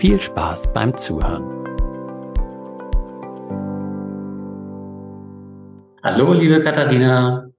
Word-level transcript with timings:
viel 0.00 0.18
Spaß 0.18 0.72
beim 0.72 0.96
Zuhören. 0.96 1.44
Hallo, 6.02 6.32
liebe 6.32 6.62
Katharina. 6.62 7.50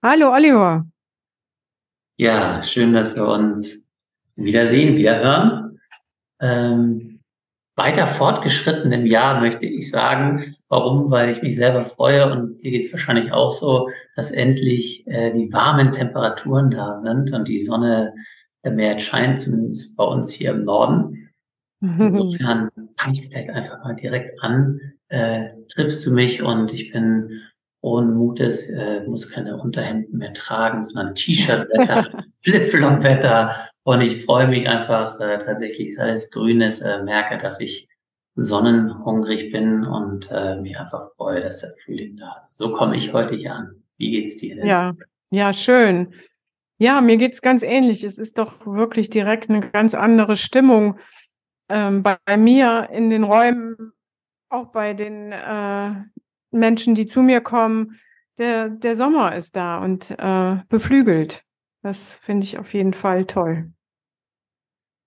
Hallo, 0.00 0.32
Oliver. 0.32 0.86
Ja, 2.16 2.62
schön, 2.62 2.92
dass 2.92 3.16
wir 3.16 3.26
uns 3.26 3.88
wiedersehen, 4.36 4.96
wiederhören. 4.96 5.80
Ähm, 6.40 7.20
weiter 7.74 8.06
fortgeschritten 8.06 8.92
im 8.92 9.06
Jahr 9.06 9.40
möchte 9.40 9.66
ich 9.66 9.90
sagen. 9.90 10.54
Warum? 10.68 11.10
Weil 11.10 11.28
ich 11.28 11.42
mich 11.42 11.56
selber 11.56 11.82
freue 11.82 12.30
und 12.30 12.62
dir 12.62 12.70
geht 12.70 12.86
es 12.86 12.92
wahrscheinlich 12.92 13.32
auch 13.32 13.50
so, 13.50 13.88
dass 14.14 14.30
endlich 14.30 15.04
äh, 15.08 15.32
die 15.32 15.52
warmen 15.52 15.90
Temperaturen 15.90 16.70
da 16.70 16.94
sind 16.94 17.32
und 17.32 17.48
die 17.48 17.60
Sonne 17.60 18.14
mehr 18.62 18.96
scheint, 19.00 19.40
zumindest 19.40 19.96
bei 19.96 20.04
uns 20.04 20.32
hier 20.32 20.52
im 20.52 20.64
Norden. 20.64 21.27
Insofern 21.80 22.70
fange 22.98 23.12
ich 23.12 23.22
vielleicht 23.22 23.50
einfach 23.50 23.82
mal 23.84 23.94
direkt 23.94 24.42
an. 24.42 24.80
Äh, 25.08 25.50
triffst 25.72 26.06
du 26.06 26.12
mich 26.12 26.42
und 26.42 26.72
ich 26.72 26.92
bin 26.92 27.40
ohne 27.80 28.10
Mutes, 28.10 28.68
äh, 28.70 29.04
muss 29.06 29.30
keine 29.30 29.56
Unterhemden 29.56 30.18
mehr 30.18 30.32
tragen, 30.32 30.82
sondern 30.82 31.14
T-Shirt-Wetter, 31.14 32.24
Flip-Flop-Wetter. 32.42 33.54
Und 33.84 34.00
ich 34.00 34.24
freue 34.24 34.48
mich 34.48 34.68
einfach 34.68 35.20
äh, 35.20 35.38
tatsächlich, 35.38 35.88
ist 35.88 36.00
alles 36.00 36.30
Grünes, 36.30 36.80
äh, 36.80 37.02
merke, 37.02 37.38
dass 37.38 37.60
ich 37.60 37.88
sonnenhungrig 38.34 39.52
bin 39.52 39.84
und 39.84 40.30
äh, 40.30 40.60
mich 40.60 40.78
einfach 40.78 41.10
freue, 41.16 41.40
dass 41.40 41.60
der 41.60 41.70
Frühling 41.84 42.16
da 42.16 42.40
ist. 42.42 42.56
So 42.56 42.72
komme 42.72 42.96
ich 42.96 43.12
heute 43.12 43.34
hier 43.36 43.54
an. 43.54 43.82
Wie 43.96 44.10
geht's 44.10 44.36
dir 44.36 44.56
denn? 44.56 44.66
Ja, 44.66 44.94
ja, 45.30 45.52
schön. 45.52 46.14
Ja, 46.78 47.00
mir 47.00 47.16
geht's 47.16 47.42
ganz 47.42 47.62
ähnlich. 47.62 48.04
Es 48.04 48.18
ist 48.18 48.38
doch 48.38 48.64
wirklich 48.64 49.10
direkt 49.10 49.50
eine 49.50 49.60
ganz 49.60 49.94
andere 49.94 50.36
Stimmung 50.36 50.98
ähm, 51.68 52.02
bei, 52.02 52.16
bei, 52.24 52.36
mir 52.36 52.88
in 52.92 53.10
den 53.10 53.24
Räumen, 53.24 53.92
auch 54.48 54.66
bei 54.66 54.94
den 54.94 55.32
äh, 55.32 55.90
Menschen, 56.50 56.94
die 56.94 57.06
zu 57.06 57.22
mir 57.22 57.40
kommen, 57.40 57.98
der, 58.38 58.68
der 58.68 58.96
Sommer 58.96 59.34
ist 59.34 59.56
da 59.56 59.78
und 59.78 60.10
äh, 60.10 60.56
beflügelt. 60.68 61.42
Das 61.82 62.16
finde 62.16 62.44
ich 62.44 62.58
auf 62.58 62.74
jeden 62.74 62.94
Fall 62.94 63.24
toll. 63.26 63.72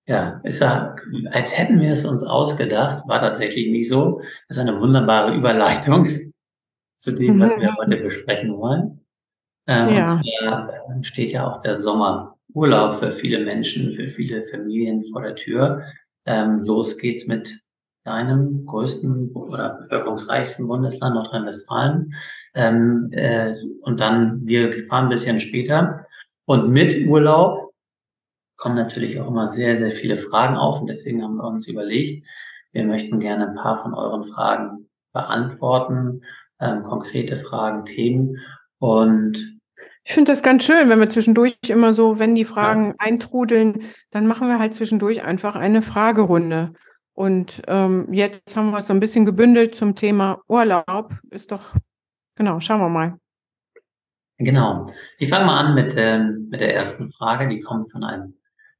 Ja, 0.07 0.41
ist 0.43 0.59
ja, 0.59 0.95
als 1.31 1.57
hätten 1.57 1.79
wir 1.79 1.91
es 1.91 2.05
uns 2.05 2.23
ausgedacht, 2.23 3.07
war 3.07 3.19
tatsächlich 3.19 3.69
nicht 3.69 3.87
so. 3.87 4.19
Das 4.47 4.57
ist 4.57 4.59
eine 4.59 4.79
wunderbare 4.79 5.35
Überleitung 5.35 6.07
zu 6.97 7.15
dem, 7.15 7.39
was 7.39 7.57
wir 7.57 7.75
heute 7.77 7.97
besprechen 7.97 8.57
wollen. 8.57 9.05
Ähm, 9.67 9.89
ja. 9.89 10.13
Und 10.13 10.23
zwar 10.23 11.03
steht 11.03 11.31
ja 11.31 11.47
auch 11.49 11.61
der 11.61 11.75
Sommerurlaub 11.75 12.95
für 12.95 13.11
viele 13.11 13.39
Menschen, 13.45 13.93
für 13.93 14.07
viele 14.07 14.43
Familien 14.43 15.03
vor 15.03 15.21
der 15.21 15.35
Tür. 15.35 15.83
Ähm, 16.25 16.63
los 16.63 16.97
geht's 16.97 17.27
mit 17.27 17.61
deinem 18.03 18.65
größten 18.65 19.31
oder 19.33 19.77
bevölkerungsreichsten 19.81 20.67
Bundesland 20.67 21.15
Nordrhein-Westfalen. 21.15 22.13
Ähm, 22.53 23.09
äh, 23.11 23.55
und 23.81 23.99
dann, 23.99 24.45
wir 24.45 24.87
fahren 24.87 25.05
ein 25.05 25.09
bisschen 25.09 25.39
später. 25.39 26.05
Und 26.45 26.69
mit 26.69 27.07
Urlaub 27.07 27.73
kommen 28.57 28.75
natürlich 28.75 29.19
auch 29.19 29.27
immer 29.27 29.47
sehr, 29.47 29.77
sehr 29.77 29.91
viele 29.91 30.17
Fragen 30.17 30.55
auf. 30.55 30.81
Und 30.81 30.87
deswegen 30.87 31.23
haben 31.23 31.35
wir 31.35 31.47
uns 31.47 31.67
überlegt, 31.67 32.25
wir 32.71 32.85
möchten 32.85 33.19
gerne 33.19 33.49
ein 33.49 33.55
paar 33.55 33.77
von 33.77 33.93
euren 33.93 34.23
Fragen 34.23 34.89
beantworten, 35.13 36.21
ähm, 36.59 36.83
konkrete 36.83 37.35
Fragen, 37.35 37.85
Themen. 37.85 38.37
Und 38.79 39.60
ich 40.11 40.15
finde 40.15 40.33
das 40.33 40.43
ganz 40.43 40.65
schön, 40.65 40.89
wenn 40.89 40.99
wir 40.99 41.09
zwischendurch 41.09 41.55
immer 41.69 41.93
so, 41.93 42.19
wenn 42.19 42.35
die 42.35 42.43
Fragen 42.43 42.87
ja. 42.87 42.95
eintrudeln, 42.97 43.85
dann 44.09 44.27
machen 44.27 44.49
wir 44.49 44.59
halt 44.59 44.73
zwischendurch 44.73 45.23
einfach 45.23 45.55
eine 45.55 45.81
Fragerunde. 45.81 46.73
Und 47.13 47.61
ähm, 47.67 48.11
jetzt 48.11 48.57
haben 48.57 48.71
wir 48.71 48.79
es 48.79 48.87
so 48.87 48.93
ein 48.93 48.99
bisschen 48.99 49.25
gebündelt 49.25 49.73
zum 49.73 49.95
Thema 49.95 50.41
Urlaub. 50.49 51.13
Ist 51.29 51.53
doch, 51.53 51.77
genau, 52.35 52.59
schauen 52.59 52.81
wir 52.81 52.89
mal. 52.89 53.19
Genau. 54.37 54.85
Ich 55.17 55.29
fange 55.29 55.45
mal 55.45 55.65
an 55.65 55.75
mit, 55.75 55.95
ähm, 55.95 56.49
mit 56.51 56.59
der 56.59 56.75
ersten 56.75 57.09
Frage. 57.09 57.47
Die 57.47 57.61
kommt 57.61 57.89
von 57.89 58.03
einem 58.03 58.33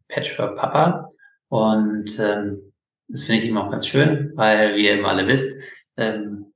Patchwork-Papa. 0.09 1.07
Und 1.47 2.19
ähm, 2.19 2.73
das 3.07 3.23
finde 3.23 3.41
ich 3.41 3.47
eben 3.47 3.57
auch 3.57 3.71
ganz 3.71 3.87
schön, 3.87 4.33
weil, 4.35 4.75
wie 4.75 4.83
ihr 4.83 4.95
eben 4.95 5.05
alle 5.05 5.25
wisst, 5.27 5.57
ähm, 5.95 6.50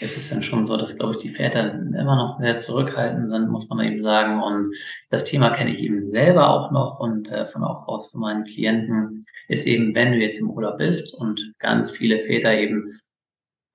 ist 0.00 0.16
es 0.16 0.30
dann 0.30 0.42
schon 0.42 0.64
so, 0.64 0.76
dass, 0.76 0.96
glaube 0.96 1.12
ich, 1.12 1.18
die 1.18 1.28
Väter 1.28 1.68
immer 1.72 2.16
noch 2.16 2.40
sehr 2.40 2.58
zurückhaltend 2.58 3.28
sind, 3.28 3.48
muss 3.48 3.68
man 3.68 3.80
eben 3.80 3.98
sagen. 3.98 4.40
Und 4.40 4.74
das 5.10 5.24
Thema 5.24 5.50
kenne 5.50 5.72
ich 5.72 5.80
eben 5.80 6.08
selber 6.08 6.48
auch 6.50 6.70
noch 6.70 7.00
und 7.00 7.28
äh, 7.28 7.44
von 7.44 7.64
auch 7.64 7.88
aus 7.88 8.12
von 8.12 8.20
meinen 8.20 8.44
Klienten 8.44 9.24
ist 9.48 9.66
eben, 9.66 9.94
wenn 9.94 10.12
du 10.12 10.18
jetzt 10.18 10.40
im 10.40 10.50
Urlaub 10.50 10.78
bist 10.78 11.14
und 11.14 11.52
ganz 11.58 11.90
viele 11.90 12.18
Väter 12.18 12.56
eben 12.56 12.98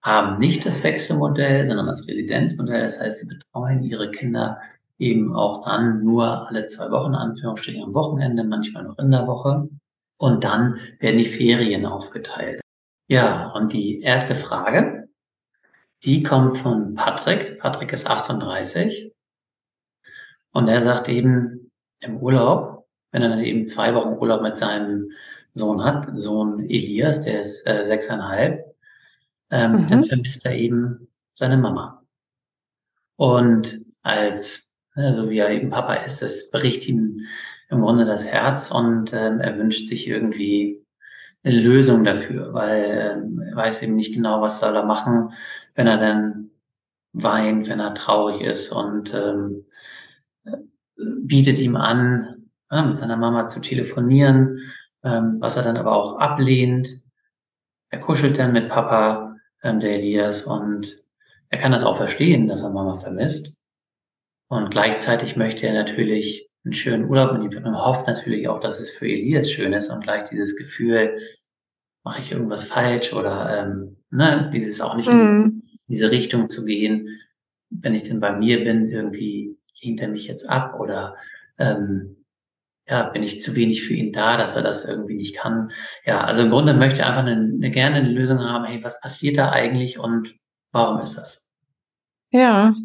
haben 0.01 0.39
nicht 0.39 0.66
das 0.66 0.84
Wechselmodell, 0.84 1.66
sondern 1.66 1.88
das 1.88 2.07
Residenzmodell. 2.07 2.81
Das 2.81 3.01
heißt, 3.01 3.19
sie 3.19 3.28
betreuen 3.28 3.84
ihre 3.84 4.09
Kinder 4.11 4.59
eben 5.00 5.34
auch 5.34 5.63
dann 5.63 6.03
nur 6.03 6.47
alle 6.47 6.66
zwei 6.67 6.90
Wochen, 6.91 7.16
Anführungsstrichen 7.16 7.84
am 7.84 7.94
Wochenende, 7.94 8.44
manchmal 8.44 8.84
noch 8.84 8.97
in 8.97 9.11
der 9.11 9.28
Woche. 9.28 9.69
Und 10.17 10.44
dann 10.44 10.78
werden 11.00 11.17
die 11.17 11.25
Ferien 11.25 11.85
aufgeteilt. 11.85 12.61
Ja, 13.09 13.51
und 13.53 13.73
die 13.73 14.01
erste 14.01 14.35
Frage, 14.35 15.03
die 16.06 16.24
kommt 16.24 16.58
von 16.58 16.96
Patrick. 16.96 17.59
Patrick 17.59 17.94
ist 17.94 18.08
38. 18.08 19.14
Und 20.52 20.68
er 20.68 20.81
sagt 20.81 21.09
eben 21.09 21.72
im 22.00 22.18
Urlaub, 22.18 22.88
wenn 23.12 23.22
er 23.22 23.30
dann 23.30 23.40
eben 23.40 23.66
zwei 23.66 23.94
Wochen 23.96 24.18
Urlaub 24.18 24.41
mit 24.41 24.58
seinem 24.58 25.12
Sohn 25.52 25.84
hat, 25.84 26.18
Sohn 26.18 26.62
Elias, 26.62 27.22
der 27.22 27.41
ist 27.41 27.68
äh, 27.68 27.84
sechseinhalb, 27.86 28.75
ähm, 29.52 29.84
mhm. 29.84 29.88
dann 29.88 30.03
vermisst 30.03 30.46
er 30.46 30.56
eben 30.56 31.08
seine 31.31 31.58
Mama. 31.58 32.03
Und 33.16 33.85
als, 34.02 34.74
also 34.96 35.30
wie 35.30 35.38
er 35.38 35.52
eben 35.52 35.70
Papa 35.70 35.94
ist, 35.96 36.22
das 36.22 36.52
bricht 36.52 36.88
ihm 36.88 37.22
im 37.70 37.81
Grunde 37.81 38.06
das 38.06 38.28
Herz 38.28 38.72
und 38.72 39.14
ähm, 39.14 39.40
er 39.40 39.58
wünscht 39.58 39.88
sich 39.88 40.08
irgendwie 40.08 40.84
eine 41.44 41.59
Lösung 41.59 42.03
dafür, 42.03 42.53
weil 42.53 43.16
ähm, 43.16 43.41
er 43.41 43.55
weiß 43.55 43.84
eben 43.84 43.96
nicht 43.96 44.14
genau, 44.14 44.41
was 44.41 44.59
soll 44.59 44.76
er 44.76 44.85
machen, 44.85 45.34
wenn 45.75 45.87
er 45.87 45.97
dann 45.97 46.52
weint, 47.14 47.70
wenn 47.70 47.79
er 47.79 47.93
traurig 47.93 48.41
ist 48.41 48.72
und 48.72 49.14
ähm, 49.14 49.66
bietet 50.96 51.59
ihm 51.59 51.75
an, 51.75 52.49
ja, 52.72 52.84
mit 52.84 52.97
seiner 52.97 53.17
Mama 53.17 53.47
zu 53.47 53.61
telefonieren, 53.61 54.59
ähm, 55.03 55.37
was 55.40 55.58
er 55.58 55.64
dann 55.64 55.78
aber 55.78 55.96
auch 55.96 56.17
ablehnt. 56.17 57.02
Er 57.90 57.99
kuschelt 57.99 58.40
dann 58.40 58.53
mit 58.53 58.70
Papa, 58.70 59.35
ähm, 59.61 59.79
der 59.79 59.93
Elias, 59.93 60.43
und 60.43 61.03
er 61.49 61.59
kann 61.59 61.72
das 61.72 61.84
auch 61.84 61.97
verstehen, 61.97 62.47
dass 62.47 62.64
er 62.64 62.72
Mama 62.72 62.96
vermisst. 62.96 63.58
Und 64.47 64.72
gleichzeitig 64.72 65.35
möchte 65.35 65.67
er 65.67 65.73
natürlich 65.73 66.49
einen 66.66 66.73
schönen 66.73 67.09
Urlaub 67.09 67.34
mit 67.34 67.53
ihm 67.53 67.66
und 67.66 67.76
hofft 67.76 68.08
natürlich 68.08 68.47
auch, 68.47 68.59
dass 68.59 68.79
es 68.79 68.90
für 68.90 69.08
Elias 69.08 69.52
schön 69.52 69.73
ist 69.73 69.90
und 69.90 70.03
gleich 70.03 70.23
dieses 70.29 70.55
Gefühl, 70.55 71.17
mache 72.03 72.19
ich 72.19 72.31
irgendwas 72.31 72.64
falsch 72.66 73.14
oder 73.14 73.64
ähm, 73.64 73.97
ne, 74.09 74.49
dieses 74.53 74.81
auch 74.81 74.96
nicht 74.96 75.09
mhm. 75.09 75.63
Diese 75.88 76.12
Richtung 76.12 76.50
zu 76.50 76.66
gehen, 76.66 77.20
wenn 77.70 77.96
ich 77.96 78.03
denn 78.03 78.20
bei 78.20 78.32
mir 78.32 78.64
bin, 78.64 78.88
irgendwie 78.88 79.58
lehnt 79.82 80.02
er 80.02 80.08
mich 80.08 80.28
jetzt 80.28 80.50
ab 80.50 80.80
oder 80.80 81.16
ähm, 81.58 82.24
ja, 82.88 83.03
bin 83.09 83.24
ich 83.24 83.41
zu 83.41 83.56
wenig 83.56 83.84
für 83.84 83.94
ihn 83.94 84.12
da, 84.12 84.38
dass 84.38 84.56
er 84.56 84.62
das 84.62 84.85
irgendwie 84.85 85.16
nicht 85.16 85.35
kann. 85.35 85.72
Ja, 86.06 86.22
also 86.22 86.44
im 86.44 86.50
Grunde 86.50 86.74
möchte 86.74 87.02
er 87.02 87.08
einfach 87.08 87.26
eine, 87.26 87.34
eine 87.34 87.70
gerne 87.70 87.97
eine 87.97 88.12
Lösung 88.12 88.40
haben, 88.40 88.66
hey, 88.66 88.84
was 88.84 89.00
passiert 89.00 89.38
da 89.38 89.52
eigentlich 89.52 90.00
und 90.00 90.35
warum 90.72 91.02
ist 91.02 91.16
das? 91.18 91.52
Ja, 92.32 92.76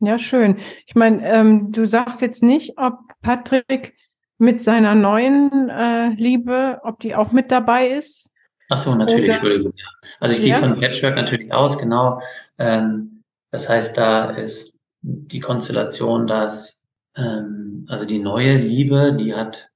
ja, 0.00 0.18
schön. 0.18 0.56
Ich 0.86 0.96
meine, 0.96 1.24
ähm, 1.24 1.70
du 1.70 1.86
sagst 1.86 2.22
jetzt 2.22 2.42
nicht, 2.42 2.76
ob 2.76 2.98
Patrick 3.20 3.94
mit 4.36 4.60
seiner 4.60 4.96
neuen 4.96 5.68
äh, 5.68 6.08
Liebe, 6.08 6.80
ob 6.82 6.98
die 6.98 7.14
auch 7.14 7.30
mit 7.30 7.52
dabei 7.52 7.88
ist. 7.88 8.31
Ach 8.72 8.78
so, 8.78 8.94
natürlich, 8.94 9.24
Oder? 9.24 9.34
Entschuldigung. 9.34 9.72
Also 10.18 10.34
ich 10.40 10.46
ja. 10.46 10.58
gehe 10.58 10.68
von 10.68 10.80
Patchwork 10.80 11.14
natürlich 11.14 11.52
aus, 11.52 11.78
genau. 11.78 12.22
Ähm, 12.56 13.22
das 13.50 13.68
heißt, 13.68 13.98
da 13.98 14.30
ist 14.30 14.80
die 15.02 15.40
Konstellation, 15.40 16.26
dass 16.26 16.82
ähm, 17.14 17.84
also 17.86 18.06
die 18.06 18.18
neue 18.18 18.56
Liebe, 18.56 19.14
die 19.14 19.34
hat 19.34 19.70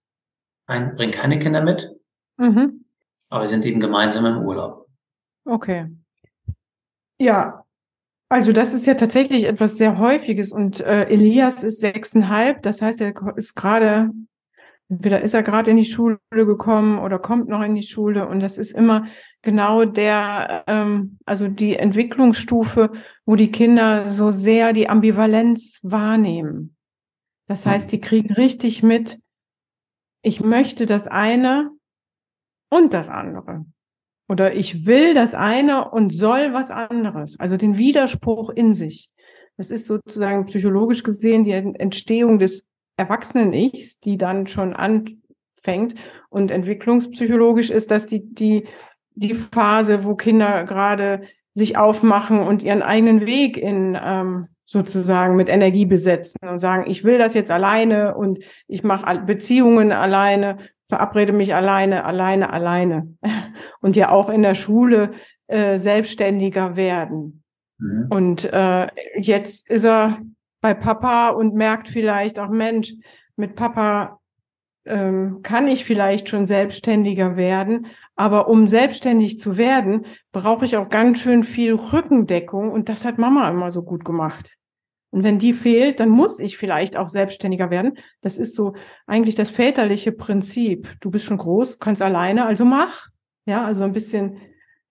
ein, 0.67 0.97
bringt 0.97 1.15
keine 1.15 1.39
Kinder 1.39 1.61
mit, 1.61 1.95
mhm. 2.39 2.87
aber 3.29 3.43
wir 3.43 3.49
sind 3.49 3.67
eben 3.67 3.81
gemeinsam 3.81 4.25
im 4.25 4.39
Urlaub. 4.39 4.87
Okay. 5.45 5.91
Ja, 7.19 7.67
also 8.31 8.53
das 8.53 8.73
ist 8.73 8.87
ja 8.87 8.95
tatsächlich 8.95 9.45
etwas 9.45 9.77
sehr 9.77 9.99
Häufiges 9.99 10.53
und 10.53 10.81
äh, 10.81 11.05
Elias 11.05 11.63
ist 11.63 11.81
sechseinhalb, 11.81 12.63
das 12.63 12.81
heißt, 12.81 13.03
er 13.03 13.13
ist 13.37 13.55
gerade, 13.55 14.11
entweder 14.89 15.23
ist 15.23 15.35
er 15.35 15.43
gerade 15.43 15.71
in 15.71 15.77
die 15.77 15.85
Schule 15.85 16.19
gekommen 16.31 16.99
oder 16.99 17.19
kommt 17.19 17.49
noch 17.49 17.63
in 17.63 17.75
die 17.75 17.83
Schule 17.83 18.29
und 18.29 18.41
das 18.41 18.59
ist 18.59 18.73
immer 18.73 19.07
genau 19.43 19.85
der, 19.85 20.65
ähm, 20.67 21.19
also 21.25 21.49
die 21.49 21.77
Entwicklungsstufe, 21.77 22.93
wo 23.25 23.37
die 23.37 23.51
Kinder 23.51 24.13
so 24.13 24.33
sehr 24.33 24.73
die 24.73 24.89
Ambivalenz 24.89 25.81
wahrnehmen. 25.83 26.77
Das 27.47 27.65
hm. 27.65 27.73
heißt, 27.73 27.93
die 27.93 28.01
kriegen 28.01 28.33
richtig 28.35 28.83
mit, 28.83 29.19
ich 30.23 30.41
möchte 30.41 30.87
das 30.87 31.07
eine 31.07 31.71
und 32.71 32.93
das 32.93 33.09
andere. 33.09 33.65
Oder 34.29 34.55
ich 34.55 34.87
will 34.87 35.15
das 35.15 35.35
eine 35.35 35.91
und 35.91 36.13
soll 36.13 36.53
was 36.53 36.73
anderes. 36.73 37.39
Also 37.39 37.57
den 37.57 37.77
Widerspruch 37.77 38.51
in 38.51 38.75
sich. 38.75 39.09
Das 39.57 39.71
ist 39.71 39.87
sozusagen 39.87 40.47
psychologisch 40.47 41.05
gesehen 41.05 41.45
die 41.45 41.53
Entstehung 41.53 42.41
des 42.41 42.67
Erwachsenen-Ichs, 42.97 44.01
die 44.01 44.19
dann 44.19 44.47
schon 44.47 44.75
anfängt. 44.75 45.95
Und 46.29 46.51
entwicklungspsychologisch 46.51 47.71
ist 47.71 47.91
das 47.91 48.07
die, 48.07 48.23
die, 48.35 48.67
die 49.15 49.35
Phase, 49.35 50.05
wo 50.05 50.15
Kinder 50.15 50.65
gerade 50.65 51.23
sich 51.55 51.77
aufmachen 51.77 52.41
und 52.41 52.63
ihren 52.63 52.83
eigenen 52.83 53.25
Weg 53.27 53.57
in 53.57 53.99
ähm, 54.01 54.49
sozusagen 54.65 55.37
mit 55.37 55.49
Energie 55.49 55.87
besetzen 55.87 56.49
und 56.49 56.59
sagen, 56.59 56.91
ich 56.91 57.05
will 57.05 57.19
das 57.19 57.35
jetzt 57.35 57.51
alleine 57.51 58.17
und 58.17 58.41
ich 58.67 58.83
mache 58.83 59.21
Beziehungen 59.21 59.93
alleine 59.93 60.59
verabrede 60.89 61.33
mich 61.33 61.55
alleine, 61.55 62.05
alleine, 62.05 62.53
alleine. 62.53 63.15
Und 63.81 63.97
ja 63.97 64.11
auch 64.11 64.29
in 64.31 64.43
der 64.43 64.55
Schule 64.55 65.13
äh, 65.47 65.79
selbstständiger 65.79 66.77
werden. 66.77 67.43
Mhm. 67.79 68.07
Und 68.09 68.45
äh, 68.45 68.89
jetzt 69.19 69.69
ist 69.69 69.85
er 69.85 70.19
bei 70.67 70.75
Papa 70.75 71.29
und 71.29 71.55
merkt 71.55 71.89
vielleicht 71.89 72.41
auch, 72.41 72.49
Mensch, 72.49 72.93
mit 73.37 73.55
Papa 73.55 74.19
ähm, 74.85 75.39
kann 75.45 75.69
ich 75.69 75.85
vielleicht 75.85 76.29
schon 76.29 76.45
selbstständiger 76.45 77.37
werden, 77.37 77.87
aber 78.17 78.49
um 78.49 78.67
selbstständig 78.67 79.39
zu 79.39 79.59
werden, 79.59 80.07
brauche 80.33 80.65
ich 80.65 80.77
auch 80.77 80.89
ganz 80.89 81.21
schön 81.21 81.45
viel 81.45 81.75
Rückendeckung 81.75 82.73
und 82.73 82.89
das 82.89 83.05
hat 83.05 83.17
Mama 83.17 83.49
immer 83.49 83.71
so 83.71 83.85
gut 83.85 84.05
gemacht. 84.05 84.57
Und 85.13 85.23
wenn 85.23 85.39
die 85.39 85.53
fehlt, 85.53 86.01
dann 86.01 86.09
muss 86.09 86.41
ich 86.41 86.57
vielleicht 86.57 86.97
auch 86.97 87.11
selbstständiger 87.11 87.71
werden. 87.71 87.97
Das 88.21 88.37
ist 88.37 88.57
so 88.57 88.75
eigentlich 89.07 89.37
das 89.37 89.51
väterliche 89.51 90.11
Prinzip. 90.11 90.97
Du 91.01 91.13
bist 91.13 91.27
schon 91.27 91.39
groß, 91.39 91.79
kannst 91.79 92.03
alleine, 92.03 92.45
also 92.45 92.65
mach. 92.65 93.07
Ja, 93.45 93.65
also 93.65 93.85
ein 93.85 93.93
bisschen 93.93 94.41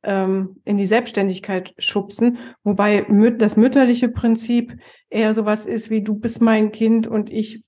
ähm, 0.06 0.62
in 0.64 0.78
die 0.78 0.86
Selbstständigkeit 0.86 1.74
schubsen. 1.78 2.38
Wobei 2.64 3.06
das 3.38 3.58
mütterliche 3.58 4.10
Prinzip 4.10 4.78
eher 5.10 5.34
sowas 5.34 5.66
ist 5.66 5.90
wie 5.90 6.04
du 6.04 6.16
bist 6.16 6.42
mein 6.42 6.72
Kind 6.72 7.08
und 7.08 7.30
ich 7.30 7.64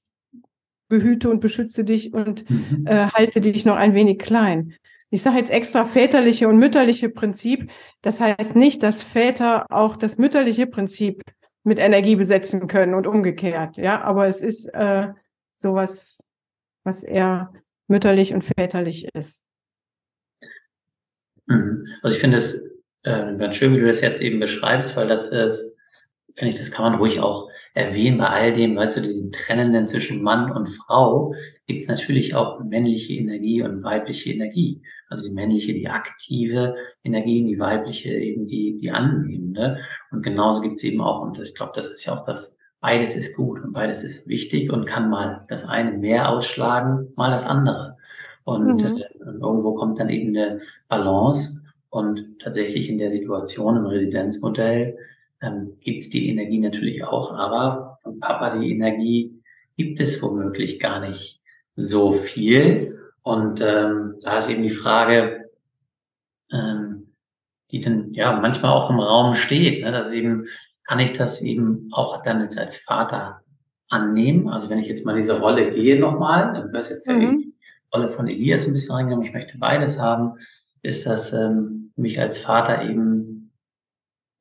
behüte 0.88 1.30
und 1.30 1.42
beschütze 1.42 1.84
dich 1.84 2.14
und 2.14 2.50
mhm. 2.50 2.88
äh, 2.88 3.08
halte 3.08 3.42
dich 3.42 3.66
noch 3.66 3.76
ein 3.76 3.94
wenig 3.94 4.20
klein. 4.20 4.74
Ich 5.10 5.22
sage 5.22 5.38
jetzt 5.38 5.52
extra 5.52 5.86
väterliche 5.86 6.48
und 6.48 6.58
mütterliche 6.58 7.10
Prinzip. 7.10 7.70
Das 8.02 8.20
heißt 8.20 8.56
nicht, 8.56 8.84
dass 8.84 9.02
Väter 9.02 9.66
auch 9.70 9.96
das 9.96 10.18
mütterliche 10.18 10.68
Prinzip 10.68 11.24
mit 11.64 11.80
Energie 11.80 12.16
besetzen 12.16 12.68
können 12.68 12.94
und 12.94 13.08
umgekehrt. 13.08 13.78
Ja, 13.78 14.02
aber 14.02 14.28
es 14.28 14.42
ist 14.42 14.66
äh, 14.74 15.08
sowas, 15.54 16.24
was 16.84 17.04
eher 17.04 17.52
mütterlich 17.88 18.34
und 18.34 18.44
väterlich 18.44 19.08
ist. 19.14 19.44
Mhm. 21.48 21.86
Also 22.02 22.16
ich 22.16 22.22
finde 22.22 22.38
es 22.38 22.64
äh, 23.04 23.36
ganz 23.38 23.56
schön, 23.56 23.74
wie 23.74 23.80
du 23.80 23.88
das 23.88 24.02
jetzt 24.02 24.22
eben 24.22 24.40
beschreibst, 24.40 24.96
weil 24.96 25.08
das 25.08 25.32
ist, 25.32 25.76
finde 26.34 26.52
ich, 26.52 26.58
das 26.58 26.72
kann 26.72 26.92
man 26.92 27.00
ruhig 27.00 27.20
auch 27.20 27.50
erwähnen 27.74 28.18
bei 28.18 28.28
all 28.28 28.54
dem, 28.54 28.76
weißt 28.76 28.98
du, 28.98 29.02
diesem 29.02 29.32
Trennenden 29.32 29.88
zwischen 29.88 30.24
Mann 30.24 30.52
und 30.52 30.68
Frau, 30.68 31.34
gibt 31.68 31.80
es 31.80 31.88
natürlich 31.88 32.34
auch 32.34 32.60
männliche 32.64 33.14
Energie 33.14 33.62
und 33.62 33.84
weibliche 33.84 34.32
Energie. 34.32 34.82
Also 35.10 35.30
die 35.30 35.36
männliche, 35.36 35.74
die 35.74 35.88
aktive 35.88 36.76
Energie, 37.04 37.44
die 37.44 37.60
weibliche 37.60 38.14
eben 38.14 38.48
die, 38.48 38.78
die 38.78 38.90
annehmende. 38.90 39.80
Und 40.12 40.24
genauso 40.24 40.62
gibt 40.62 40.76
es 40.78 40.84
eben 40.86 41.02
auch, 41.02 41.22
und 41.22 41.40
ich 41.40 41.54
glaube, 41.54 41.74
das 41.76 41.92
ist 41.92 42.06
ja 42.06 42.14
auch 42.14 42.26
das, 42.26 42.58
beides 42.80 43.16
ist 43.16 43.36
gut 43.36 43.64
und 43.64 43.74
beides 43.74 44.04
ist 44.04 44.28
wichtig 44.28 44.72
und 44.72 44.86
kann 44.86 45.10
mal 45.10 45.46
das 45.48 45.68
eine 45.68 45.92
mehr 45.92 46.30
ausschlagen, 46.30 47.14
mal 47.16 47.32
das 47.32 47.46
andere. 47.46 47.97
Und 48.48 48.82
mhm. 48.82 48.98
äh, 48.98 49.10
irgendwo 49.42 49.74
kommt 49.74 50.00
dann 50.00 50.08
eben 50.08 50.30
eine 50.30 50.62
Balance. 50.88 51.62
Und 51.90 52.40
tatsächlich 52.40 52.90
in 52.90 52.98
der 52.98 53.12
Situation 53.12 53.76
im 53.76 53.86
Residenzmodell 53.86 54.98
ähm, 55.42 55.74
gibt 55.82 56.00
es 56.00 56.10
die 56.10 56.30
Energie 56.30 56.60
natürlich 56.60 57.04
auch, 57.04 57.34
aber 57.34 57.98
von 58.02 58.22
Papa 58.22 58.58
die 58.58 58.72
Energie 58.72 59.44
gibt 59.76 60.00
es 60.00 60.24
womöglich 60.24 60.80
gar 60.80 61.02
nicht 61.02 61.42
so 61.76 62.14
viel. 62.14 62.98
Und 63.22 63.60
ähm, 63.60 64.16
da 64.22 64.38
ist 64.38 64.50
eben 64.50 64.64
die 64.64 64.70
Frage, 64.70 65.50
ähm, 66.50 67.14
die 67.72 67.82
dann 67.82 68.14
ja 68.14 68.40
manchmal 68.40 68.72
auch 68.72 68.90
im 68.90 69.02
Raum 69.02 69.34
steht, 69.36 69.84
ne, 69.84 69.92
dass 69.92 70.14
eben 70.14 70.46
kann 70.88 71.00
ich 71.00 71.12
das 71.12 71.42
eben 71.42 71.90
auch 71.92 72.22
dann 72.24 72.40
jetzt 72.40 72.58
als 72.58 72.78
Vater 72.78 73.42
annehmen. 73.90 74.48
Also 74.48 74.70
wenn 74.70 74.80
ich 74.80 74.88
jetzt 74.88 75.06
mal 75.06 75.16
diese 75.16 75.38
Rolle 75.38 75.72
gehe 75.72 76.00
nochmal, 76.00 76.54
dann 76.54 76.72
wirst 76.72 76.92
jetzt 76.92 77.10
mhm. 77.10 77.22
ja 77.22 77.34
Rolle 77.94 78.08
von 78.08 78.28
Elias 78.28 78.68
ein 78.68 78.74
bisschen 78.74 78.96
reingenommen, 78.96 79.26
ich 79.26 79.34
möchte 79.34 79.58
beides 79.58 80.00
haben, 80.00 80.34
ist 80.82 81.06
das 81.06 81.34
ähm, 81.34 81.92
mich 81.96 82.20
als 82.20 82.40
Vater 82.40 82.84
eben 82.84 83.52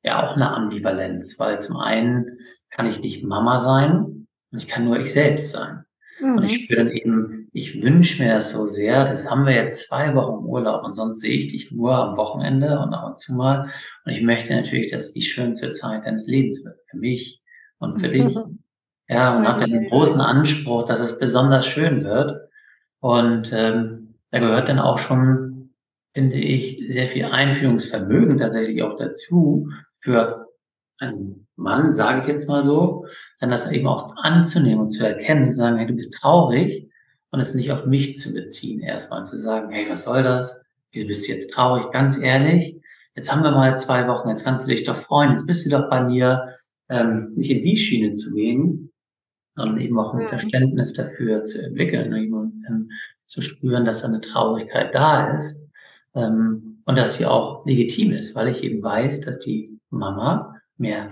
ja 0.03 0.23
auch 0.23 0.35
eine 0.35 0.51
Ambivalenz, 0.51 1.39
weil 1.39 1.61
zum 1.61 1.77
einen 1.77 2.39
kann 2.69 2.85
ich 2.85 3.01
nicht 3.01 3.23
Mama 3.23 3.59
sein 3.59 4.27
und 4.51 4.63
ich 4.63 4.67
kann 4.67 4.85
nur 4.85 4.99
ich 4.99 5.11
selbst 5.11 5.51
sein. 5.51 5.85
Mhm. 6.19 6.37
Und 6.37 6.43
ich 6.43 6.59
mhm. 6.59 6.63
spüre 6.63 6.85
dann 6.85 6.93
eben, 6.93 7.49
ich 7.53 7.81
wünsche 7.81 8.21
mir 8.21 8.33
das 8.33 8.51
so 8.51 8.65
sehr, 8.65 9.05
das 9.05 9.29
haben 9.29 9.45
wir 9.45 9.53
jetzt 9.53 9.87
zwei 9.87 10.13
Wochen 10.15 10.45
Urlaub 10.45 10.83
und 10.83 10.93
sonst 10.93 11.21
sehe 11.21 11.35
ich 11.35 11.47
dich 11.47 11.71
nur 11.71 11.95
am 11.95 12.17
Wochenende 12.17 12.79
und 12.79 12.93
ab 12.93 13.05
und 13.07 13.19
zu 13.19 13.33
mal. 13.33 13.69
Und 14.05 14.11
ich 14.11 14.21
möchte 14.21 14.55
natürlich, 14.55 14.91
dass 14.91 15.11
die 15.11 15.21
schönste 15.21 15.71
Zeit 15.71 16.05
deines 16.05 16.27
Lebens 16.27 16.63
wird, 16.63 16.77
für 16.89 16.97
mich 16.97 17.41
und 17.79 17.99
für 17.99 18.09
dich. 18.09 18.35
Mhm. 18.35 18.59
Ja, 19.09 19.37
und 19.37 19.47
habe 19.47 19.61
dann 19.61 19.71
den 19.71 19.87
großen 19.87 20.19
Anspruch, 20.19 20.83
dass 20.85 20.99
es 20.99 21.17
besonders 21.17 21.65
schön 21.65 22.03
wird. 22.03 22.46
Und 22.99 23.51
ähm, 23.53 24.15
da 24.31 24.39
gehört 24.39 24.69
dann 24.69 24.79
auch 24.79 24.97
schon, 24.97 25.73
finde 26.13 26.37
ich, 26.37 26.83
sehr 26.87 27.05
viel 27.05 27.25
Einfühlungsvermögen 27.25 28.37
tatsächlich 28.37 28.81
auch 28.83 28.97
dazu, 28.97 29.69
für 29.91 30.47
einen 30.99 31.47
Mann, 31.55 31.93
sage 31.93 32.21
ich 32.21 32.27
jetzt 32.27 32.47
mal 32.47 32.63
so, 32.63 33.05
dann 33.39 33.51
das 33.51 33.71
eben 33.71 33.87
auch 33.87 34.15
anzunehmen 34.17 34.81
und 34.81 34.89
zu 34.89 35.05
erkennen, 35.05 35.45
zu 35.45 35.53
sagen, 35.53 35.77
hey, 35.77 35.87
du 35.87 35.93
bist 35.93 36.15
traurig 36.15 36.89
und 37.31 37.39
es 37.39 37.53
nicht 37.53 37.71
auf 37.71 37.85
mich 37.85 38.17
zu 38.17 38.33
beziehen, 38.33 38.81
erstmal 38.81 39.25
zu 39.25 39.37
sagen, 39.37 39.71
hey, 39.71 39.87
was 39.89 40.03
soll 40.03 40.23
das? 40.23 40.63
Wieso 40.91 41.07
bist 41.07 41.27
du 41.27 41.33
jetzt 41.33 41.53
traurig? 41.53 41.91
Ganz 41.91 42.17
ehrlich, 42.17 42.79
jetzt 43.15 43.31
haben 43.31 43.43
wir 43.43 43.51
mal 43.51 43.77
zwei 43.77 44.07
Wochen, 44.07 44.29
jetzt 44.29 44.45
kannst 44.45 44.67
du 44.67 44.71
dich 44.71 44.83
doch 44.83 44.95
freuen, 44.95 45.31
jetzt 45.31 45.45
bist 45.45 45.65
du 45.65 45.69
doch 45.69 45.89
bei 45.89 46.03
mir, 46.03 46.45
ähm, 46.89 47.33
nicht 47.35 47.51
in 47.51 47.61
die 47.61 47.77
Schiene 47.77 48.13
zu 48.13 48.33
gehen, 48.33 48.91
sondern 49.57 49.79
eben 49.79 49.99
auch 49.99 50.13
ein 50.13 50.21
ja. 50.21 50.27
Verständnis 50.27 50.93
dafür 50.93 51.43
zu 51.43 51.61
entwickeln 51.65 52.11
ne, 52.11 52.33
und 52.33 52.63
ähm, 52.69 52.91
zu 53.25 53.41
spüren, 53.41 53.85
dass 53.85 54.03
da 54.03 54.07
eine 54.07 54.21
Traurigkeit 54.21 54.93
da 54.93 55.35
ist 55.35 55.67
ähm, 56.13 56.81
und 56.85 56.97
dass 56.97 57.17
sie 57.17 57.25
auch 57.25 57.65
legitim 57.65 58.11
ist, 58.11 58.35
weil 58.35 58.47
ich 58.47 58.63
eben 58.63 58.81
weiß, 58.81 59.21
dass 59.21 59.39
die 59.39 59.77
Mama 59.89 60.55
mehr 60.77 61.11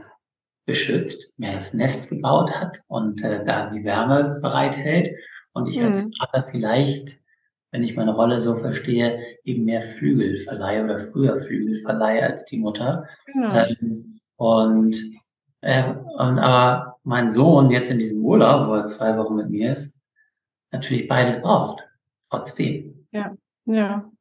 beschützt, 0.65 1.39
mehr 1.39 1.53
das 1.53 1.73
Nest 1.73 2.09
gebaut 2.09 2.51
hat 2.51 2.81
und 2.87 3.23
äh, 3.23 3.43
da 3.43 3.69
die 3.69 3.83
Wärme 3.83 4.39
bereithält 4.41 5.09
und 5.53 5.67
ich 5.67 5.79
mhm. 5.79 5.87
als 5.87 6.07
Vater 6.17 6.43
vielleicht, 6.43 7.19
wenn 7.71 7.83
ich 7.83 7.95
meine 7.95 8.13
Rolle 8.13 8.39
so 8.39 8.57
verstehe, 8.57 9.19
eben 9.43 9.65
mehr 9.65 9.81
Flügel 9.81 10.37
verleihe 10.37 10.83
oder 10.83 10.99
früher 10.99 11.35
Flügel 11.35 11.79
verleihe 11.79 12.23
als 12.23 12.45
die 12.45 12.59
Mutter. 12.59 13.07
Genau. 13.25 13.55
Ähm, 13.55 14.19
und, 14.37 14.95
äh, 15.61 15.83
und 15.89 16.39
aber 16.39 16.94
mein 17.05 17.29
Sohn 17.29 17.71
jetzt 17.71 17.91
in 17.91 17.99
diesem 17.99 18.25
Urlaub, 18.25 18.67
wo 18.67 18.73
er 18.73 18.87
zwei 18.87 19.17
Wochen 19.17 19.35
mit 19.35 19.49
mir 19.49 19.71
ist, 19.71 19.99
natürlich 20.71 21.07
beides 21.07 21.41
braucht. 21.41 21.87
Trotzdem. 22.29 23.07
Ja, 23.11 23.35
ja. 23.65 24.11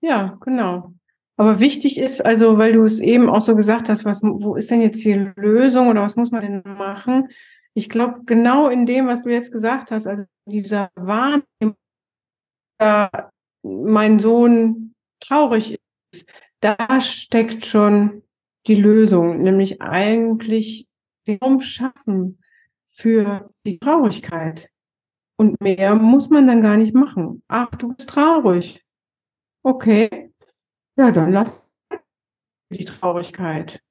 Ja, 0.00 0.36
genau. 0.40 0.92
Aber 1.36 1.60
wichtig 1.60 1.98
ist, 1.98 2.24
also, 2.24 2.58
weil 2.58 2.72
du 2.74 2.84
es 2.84 3.00
eben 3.00 3.30
auch 3.30 3.40
so 3.40 3.56
gesagt 3.56 3.88
hast, 3.88 4.04
was, 4.04 4.20
wo 4.22 4.56
ist 4.56 4.70
denn 4.70 4.82
jetzt 4.82 5.04
die 5.04 5.32
Lösung 5.36 5.88
oder 5.88 6.02
was 6.02 6.16
muss 6.16 6.30
man 6.30 6.42
denn 6.42 6.76
machen? 6.76 7.28
Ich 7.74 7.88
glaube, 7.88 8.22
genau 8.26 8.68
in 8.68 8.84
dem, 8.84 9.06
was 9.06 9.22
du 9.22 9.30
jetzt 9.30 9.52
gesagt 9.52 9.92
hast, 9.92 10.06
also 10.06 10.24
dieser 10.44 10.90
Wahrnehmung, 10.96 11.76
mein 13.62 14.18
Sohn 14.18 14.94
traurig 15.20 15.78
ist, 16.12 16.26
da 16.60 17.00
steckt 17.00 17.64
schon 17.64 18.22
die 18.66 18.74
Lösung, 18.74 19.38
nämlich 19.42 19.80
eigentlich 19.80 20.86
den 21.26 21.38
Raum 21.38 21.60
schaffen 21.60 22.38
für 22.88 23.50
die 23.64 23.78
Traurigkeit. 23.78 24.70
Und 25.36 25.60
mehr 25.60 25.94
muss 25.94 26.30
man 26.30 26.46
dann 26.46 26.62
gar 26.62 26.76
nicht 26.76 26.94
machen. 26.94 27.42
Ach, 27.48 27.70
du 27.70 27.94
bist 27.94 28.08
traurig. 28.08 28.84
Okay. 29.62 30.32
Ja, 30.96 31.10
dann 31.10 31.32
lass 31.32 31.66
die 32.70 32.84
Traurigkeit. 32.84 33.82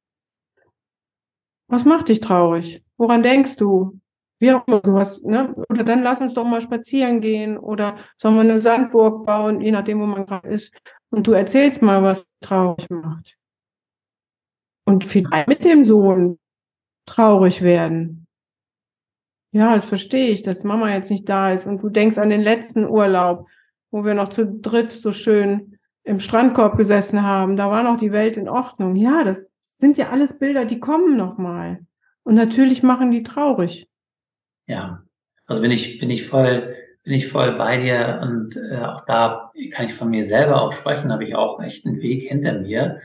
Was 1.67 1.85
macht 1.85 2.09
dich 2.09 2.19
traurig? 2.19 2.83
Woran 2.97 3.23
denkst 3.23 3.55
du? 3.55 3.99
Wie 4.39 4.51
auch 4.51 4.67
immer 4.67 4.81
sowas, 4.83 5.21
ne? 5.21 5.53
Oder 5.69 5.83
dann 5.83 6.03
lass 6.03 6.19
uns 6.19 6.33
doch 6.33 6.43
mal 6.43 6.61
spazieren 6.61 7.21
gehen 7.21 7.57
oder 7.57 7.97
sollen 8.17 8.35
wir 8.35 8.41
eine 8.41 8.61
Sandburg 8.61 9.25
bauen, 9.25 9.61
je 9.61 9.71
nachdem, 9.71 9.99
wo 10.01 10.05
man 10.05 10.25
gerade 10.25 10.49
ist. 10.49 10.73
Und 11.11 11.27
du 11.27 11.33
erzählst 11.33 11.81
mal, 11.81 12.01
was 12.01 12.27
traurig 12.41 12.89
macht. 12.89 13.37
Und 14.85 15.05
vielleicht 15.05 15.47
mit 15.47 15.63
dem 15.63 15.85
Sohn 15.85 16.39
traurig 17.05 17.61
werden. 17.61 18.27
Ja, 19.53 19.75
das 19.75 19.85
verstehe 19.85 20.29
ich, 20.29 20.43
dass 20.43 20.63
Mama 20.63 20.89
jetzt 20.93 21.11
nicht 21.11 21.27
da 21.27 21.51
ist 21.51 21.67
und 21.67 21.83
du 21.83 21.89
denkst 21.89 22.17
an 22.17 22.29
den 22.29 22.41
letzten 22.41 22.85
Urlaub, 22.85 23.47
wo 23.91 24.05
wir 24.05 24.13
noch 24.13 24.29
zu 24.29 24.45
dritt 24.45 24.91
so 24.91 25.11
schön 25.11 25.77
im 26.03 26.19
Strandkorb 26.19 26.77
gesessen 26.77 27.23
haben. 27.23 27.57
Da 27.57 27.69
war 27.69 27.83
noch 27.83 27.97
die 27.97 28.11
Welt 28.13 28.37
in 28.37 28.47
Ordnung. 28.47 28.95
Ja, 28.95 29.23
das 29.23 29.45
sind 29.61 29.97
ja 29.97 30.09
alles 30.09 30.39
Bilder, 30.39 30.65
die 30.65 30.79
kommen 30.79 31.17
noch 31.17 31.37
mal. 31.37 31.85
Und 32.23 32.35
natürlich 32.35 32.81
machen 32.81 33.11
die 33.11 33.23
traurig. 33.23 33.87
Ja, 34.67 35.03
also 35.47 35.61
bin 35.61 35.71
ich, 35.71 35.99
bin 35.99 36.09
ich 36.09 36.25
voll, 36.25 36.73
bin 37.03 37.13
ich 37.13 37.27
voll 37.27 37.57
bei 37.57 37.77
dir 37.77 38.21
und 38.23 38.55
äh, 38.55 38.77
auch 38.77 39.05
da 39.05 39.51
kann 39.71 39.87
ich 39.87 39.93
von 39.93 40.09
mir 40.09 40.23
selber 40.23 40.61
auch 40.61 40.71
sprechen, 40.71 41.11
habe 41.11 41.23
ich 41.23 41.35
auch 41.35 41.61
echt 41.61 41.85
einen 41.85 41.99
Weg 41.99 42.23
hinter 42.23 42.53
mir. 42.53 43.01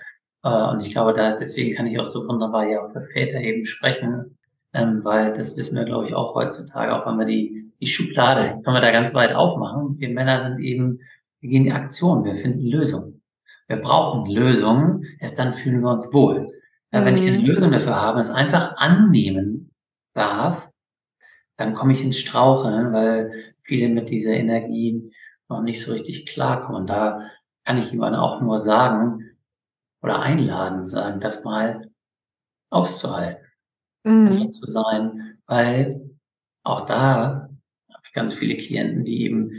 Äh, 0.47 0.71
und 0.71 0.81
ich 0.81 0.93
glaube, 0.93 1.13
da 1.13 1.37
deswegen 1.37 1.75
kann 1.75 1.87
ich 1.87 1.99
auch 1.99 2.07
so 2.07 2.27
wunderbar 2.29 2.67
ja 2.69 2.83
auch 2.83 2.93
für 2.93 3.03
Väter 3.03 3.41
eben 3.41 3.67
sprechen, 3.67 4.39
ähm, 4.73 5.01
weil 5.03 5.35
das 5.35 5.57
wissen 5.57 5.77
wir, 5.77 5.85
glaube 5.85 6.07
ich, 6.07 6.15
auch 6.15 6.35
heutzutage, 6.35 6.95
auch 6.95 7.07
wenn 7.07 7.19
wir 7.19 7.27
die, 7.27 7.73
die 7.81 7.87
Schublade, 7.87 8.61
können 8.63 8.77
wir 8.77 8.81
da 8.81 8.93
ganz 8.93 9.15
weit 9.15 9.35
aufmachen. 9.35 9.99
Wir 9.99 10.11
Männer 10.11 10.41
sind 10.41 10.61
eben, 10.61 11.01
wir 11.41 11.51
gehen 11.51 11.63
in 11.63 11.65
die 11.65 11.73
Aktion, 11.73 12.25
wir 12.25 12.37
finden 12.37 12.67
Lösungen. 12.67 13.23
Wir 13.67 13.79
brauchen 13.79 14.31
Lösungen, 14.31 15.05
erst 15.19 15.39
dann 15.39 15.53
fühlen 15.53 15.81
wir 15.81 15.91
uns 15.91 16.13
wohl. 16.15 16.47
Ja, 16.93 17.05
wenn 17.05 17.15
ich 17.15 17.23
mhm. 17.23 17.45
Lösung 17.45 17.73
dafür 17.73 18.01
habe, 18.01 18.21
es 18.21 18.31
einfach 18.31 18.77
annehmen 18.77 19.73
darf, 20.15 20.71
dann 21.57 21.75
komme 21.75 21.93
ich 21.93 22.05
ins 22.05 22.19
Straucheln, 22.19 22.93
weil 22.93 23.33
viele 23.63 23.89
mit 23.89 24.11
dieser 24.11 24.35
Energie 24.35 25.11
noch 25.49 25.63
nicht 25.63 25.83
so 25.83 25.93
richtig 25.93 26.27
klarkommen. 26.27 26.83
Und 26.83 26.91
da 26.91 27.23
kann 27.65 27.79
ich 27.79 27.91
jemandem 27.91 28.21
auch 28.21 28.41
nur 28.41 28.59
sagen 28.59 29.26
oder 30.03 30.21
einladen, 30.21 30.87
sagen, 30.87 31.21
das 31.21 31.45
mal 31.45 31.91
auszuhalten, 32.71 33.45
mhm. 34.05 34.51
zu 34.51 34.67
sein, 34.67 35.39
weil 35.47 36.11
auch 36.65 36.83
da 36.87 37.49
habe 37.89 38.03
ich 38.05 38.13
ganz 38.13 38.35
viele 38.35 38.57
Klienten, 38.57 39.05
die 39.05 39.23
eben 39.23 39.51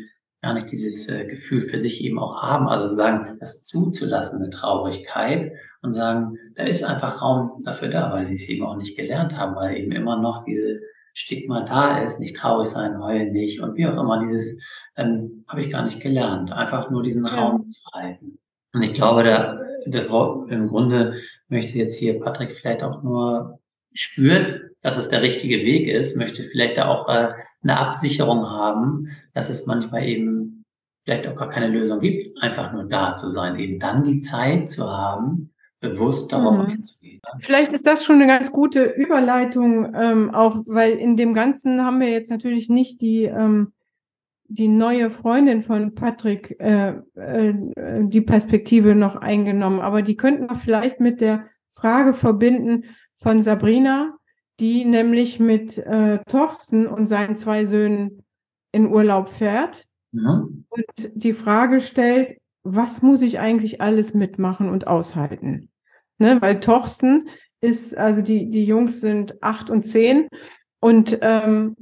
gar 0.41 0.53
nicht 0.53 0.71
dieses 0.71 1.09
äh, 1.09 1.25
Gefühl 1.25 1.61
für 1.61 1.79
sich 1.79 2.03
eben 2.03 2.19
auch 2.19 2.41
haben, 2.41 2.67
also 2.67 2.93
sagen, 2.93 3.37
das 3.39 3.63
zuzulassen, 3.63 4.39
eine 4.39 4.49
Traurigkeit 4.49 5.53
und 5.81 5.93
sagen, 5.93 6.37
da 6.55 6.63
ist 6.63 6.83
einfach 6.83 7.21
Raum 7.21 7.49
dafür 7.65 7.89
da, 7.89 8.11
weil 8.11 8.27
sie 8.27 8.35
es 8.35 8.47
eben 8.47 8.65
auch 8.65 8.77
nicht 8.77 8.97
gelernt 8.97 9.37
haben, 9.37 9.55
weil 9.55 9.77
eben 9.77 9.91
immer 9.91 10.21
noch 10.21 10.45
diese 10.45 10.79
Stigma 11.13 11.65
da 11.65 12.03
ist, 12.03 12.19
nicht 12.19 12.35
traurig 12.35 12.69
sein, 12.69 13.01
heulen 13.01 13.31
nicht 13.31 13.61
und 13.61 13.75
wie 13.75 13.87
auch 13.87 13.99
immer, 13.99 14.19
dieses 14.19 14.63
ähm, 14.95 15.43
habe 15.47 15.61
ich 15.61 15.71
gar 15.71 15.83
nicht 15.83 15.99
gelernt, 15.99 16.51
einfach 16.51 16.91
nur 16.91 17.01
diesen 17.01 17.25
Raum 17.25 17.65
zu 17.65 17.81
halten. 17.93 18.37
Und 18.73 18.83
ich 18.83 18.93
glaube, 18.93 19.23
da, 19.23 19.59
das, 19.89 20.07
im 20.07 20.67
Grunde 20.67 21.15
möchte 21.47 21.77
jetzt 21.77 21.97
hier 21.97 22.19
Patrick 22.19 22.51
vielleicht 22.51 22.83
auch 22.83 23.03
nur 23.03 23.59
spürt, 23.93 24.61
dass 24.81 24.97
es 24.97 25.09
der 25.09 25.21
richtige 25.21 25.57
Weg 25.57 25.87
ist, 25.87 26.15
möchte 26.15 26.43
vielleicht 26.43 26.77
da 26.77 26.87
auch 26.87 27.09
äh, 27.09 27.33
eine 27.63 27.77
Absicherung 27.77 28.49
haben, 28.49 29.09
dass 29.33 29.49
es 29.49 29.65
manchmal 29.65 30.05
eben 30.05 30.63
vielleicht 31.03 31.27
auch 31.27 31.35
gar 31.35 31.49
keine 31.49 31.67
Lösung 31.67 31.99
gibt, 31.99 32.27
einfach 32.41 32.73
nur 32.73 32.83
da 32.83 33.15
zu 33.15 33.29
sein, 33.29 33.57
eben 33.57 33.79
dann 33.79 34.03
die 34.03 34.19
Zeit 34.19 34.69
zu 34.69 34.91
haben, 34.91 35.53
bewusst 35.79 36.31
darauf 36.31 36.57
mhm. 36.57 36.65
einzugehen. 36.65 37.21
Vielleicht 37.39 37.73
ist 37.73 37.87
das 37.87 38.03
schon 38.03 38.15
eine 38.15 38.27
ganz 38.27 38.51
gute 38.51 38.83
Überleitung, 38.83 39.93
ähm, 39.95 40.33
auch 40.33 40.63
weil 40.65 40.93
in 40.93 41.17
dem 41.17 41.33
Ganzen 41.33 41.83
haben 41.83 41.99
wir 41.99 42.09
jetzt 42.09 42.29
natürlich 42.29 42.67
nicht 42.69 43.01
die, 43.01 43.23
ähm, 43.23 43.73
die 44.49 44.67
neue 44.67 45.09
Freundin 45.09 45.61
von 45.61 45.93
Patrick 45.93 46.55
äh, 46.59 46.95
äh, 47.15 47.53
die 48.03 48.21
Perspektive 48.21 48.95
noch 48.95 49.15
eingenommen, 49.15 49.79
aber 49.79 50.01
die 50.01 50.15
könnten 50.15 50.49
wir 50.49 50.55
vielleicht 50.55 50.99
mit 50.99 51.21
der 51.21 51.47
Frage 51.71 52.13
verbinden 52.13 52.85
von 53.15 53.43
Sabrina, 53.43 54.17
die 54.59 54.85
nämlich 54.85 55.39
mit 55.39 55.77
äh, 55.77 56.19
Torsten 56.29 56.87
und 56.87 57.07
seinen 57.07 57.35
zwei 57.35 57.65
Söhnen 57.65 58.23
in 58.71 58.87
Urlaub 58.87 59.29
fährt 59.29 59.85
mhm. 60.11 60.65
und 60.69 60.85
die 61.13 61.33
Frage 61.33 61.81
stellt, 61.81 62.37
was 62.63 63.01
muss 63.01 63.21
ich 63.21 63.39
eigentlich 63.39 63.81
alles 63.81 64.13
mitmachen 64.13 64.69
und 64.69 64.87
aushalten? 64.87 65.69
Ne, 66.19 66.41
weil 66.41 66.59
Torsten 66.59 67.29
ist, 67.61 67.95
also 67.95 68.21
die, 68.21 68.49
die 68.49 68.65
Jungs 68.65 69.01
sind 69.01 69.41
acht 69.43 69.69
und 69.69 69.85
zehn 69.85 70.27
und, 70.79 71.19
ähm, 71.21 71.75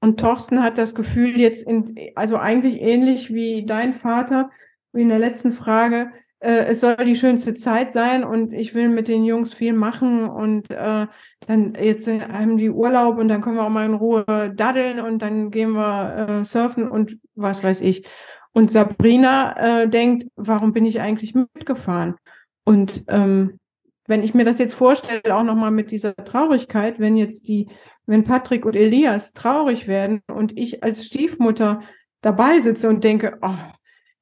und 0.00 0.20
Torsten 0.20 0.62
hat 0.62 0.78
das 0.78 0.94
Gefühl 0.94 1.38
jetzt 1.38 1.62
in, 1.62 1.96
also 2.14 2.36
eigentlich 2.36 2.80
ähnlich 2.80 3.32
wie 3.32 3.66
dein 3.66 3.94
Vater, 3.94 4.50
wie 4.92 5.02
in 5.02 5.08
der 5.08 5.18
letzten 5.18 5.52
Frage, 5.52 6.12
äh, 6.40 6.66
es 6.66 6.80
soll 6.80 6.96
die 6.96 7.16
schönste 7.16 7.54
Zeit 7.54 7.92
sein 7.92 8.24
und 8.24 8.52
ich 8.52 8.74
will 8.74 8.88
mit 8.88 9.08
den 9.08 9.24
Jungs 9.24 9.52
viel 9.52 9.72
machen 9.72 10.28
und 10.28 10.70
äh, 10.70 11.06
dann 11.46 11.74
jetzt 11.74 12.06
haben 12.06 12.58
die 12.58 12.70
Urlaub 12.70 13.18
und 13.18 13.28
dann 13.28 13.40
können 13.40 13.56
wir 13.56 13.64
auch 13.64 13.70
mal 13.70 13.86
in 13.86 13.94
Ruhe 13.94 14.52
daddeln 14.54 15.00
und 15.00 15.20
dann 15.20 15.50
gehen 15.50 15.72
wir 15.72 16.42
äh, 16.42 16.44
surfen 16.44 16.88
und 16.88 17.18
was 17.34 17.64
weiß 17.64 17.80
ich. 17.80 18.06
Und 18.52 18.70
Sabrina 18.70 19.82
äh, 19.82 19.88
denkt, 19.88 20.28
warum 20.36 20.72
bin 20.72 20.84
ich 20.84 21.00
eigentlich 21.00 21.34
mitgefahren? 21.34 22.16
Und 22.64 23.04
ähm, 23.08 23.58
wenn 24.06 24.22
ich 24.22 24.34
mir 24.34 24.44
das 24.44 24.58
jetzt 24.58 24.74
vorstelle, 24.74 25.36
auch 25.36 25.42
nochmal 25.42 25.70
mit 25.70 25.90
dieser 25.90 26.14
Traurigkeit, 26.16 26.98
wenn 26.98 27.16
jetzt 27.16 27.46
die, 27.48 27.68
wenn 28.08 28.24
Patrick 28.24 28.64
und 28.64 28.74
Elias 28.74 29.32
traurig 29.32 29.86
werden 29.86 30.22
und 30.26 30.58
ich 30.58 30.82
als 30.82 31.06
Stiefmutter 31.06 31.82
dabei 32.22 32.60
sitze 32.60 32.88
und 32.88 33.04
denke, 33.04 33.38
oh, 33.42 33.54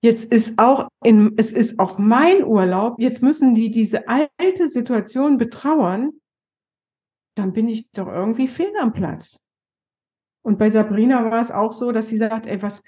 Jetzt 0.07 0.31
ist 0.33 0.59
auch 0.59 0.89
in, 1.03 1.35
es 1.37 1.51
ist 1.51 1.81
auch 1.81 1.99
mein 1.99 2.45
Urlaub. 2.45 3.01
Jetzt 3.01 3.23
müssen 3.23 3.57
die 3.57 3.73
diese 3.73 4.07
alte 4.07 4.69
Situation 4.69 5.37
betrauern. 5.37 6.13
Dann 7.35 7.53
bin 7.53 7.67
ich 7.67 7.91
doch 7.91 8.07
irgendwie 8.07 8.47
fehl 8.47 8.73
am 8.81 8.93
Platz. 8.93 9.37
Und 10.45 10.59
bei 10.59 10.71
Sabrina 10.71 11.29
war 11.31 11.41
es 11.41 11.51
auch 11.51 11.73
so, 11.73 11.91
dass 11.91 12.09
sie 12.09 12.19
sagt, 12.19 12.47
ey, 12.47 12.63
was, 12.63 12.85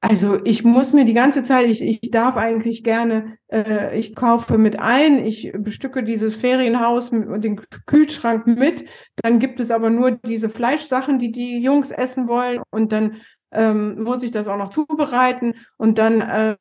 also 0.00 0.38
ich 0.44 0.62
muss 0.62 0.92
mir 0.92 1.04
die 1.04 1.14
ganze 1.14 1.42
Zeit, 1.42 1.66
ich, 1.66 1.82
ich 1.82 2.10
darf 2.10 2.36
eigentlich 2.36 2.84
gerne, 2.84 3.38
äh, 3.48 3.98
ich 3.98 4.14
kaufe 4.14 4.58
mit 4.58 4.78
ein, 4.78 5.24
ich 5.24 5.52
bestücke 5.56 6.02
dieses 6.02 6.36
Ferienhaus 6.36 7.10
und 7.10 7.42
den 7.42 7.60
Kühlschrank 7.86 8.46
mit, 8.46 8.84
dann 9.16 9.38
gibt 9.38 9.58
es 9.58 9.70
aber 9.70 9.90
nur 9.90 10.12
diese 10.12 10.48
Fleischsachen, 10.48 11.18
die 11.18 11.32
die 11.32 11.60
Jungs 11.60 11.90
essen 11.90 12.28
wollen. 12.28 12.60
Und 12.70 12.92
dann 12.92 13.16
ähm, 13.52 14.02
muss 14.02 14.22
ich 14.22 14.30
das 14.30 14.48
auch 14.48 14.58
noch 14.58 14.70
zubereiten. 14.70 15.54
Und 15.76 15.98
dann 15.98 16.20
äh, 16.20 16.56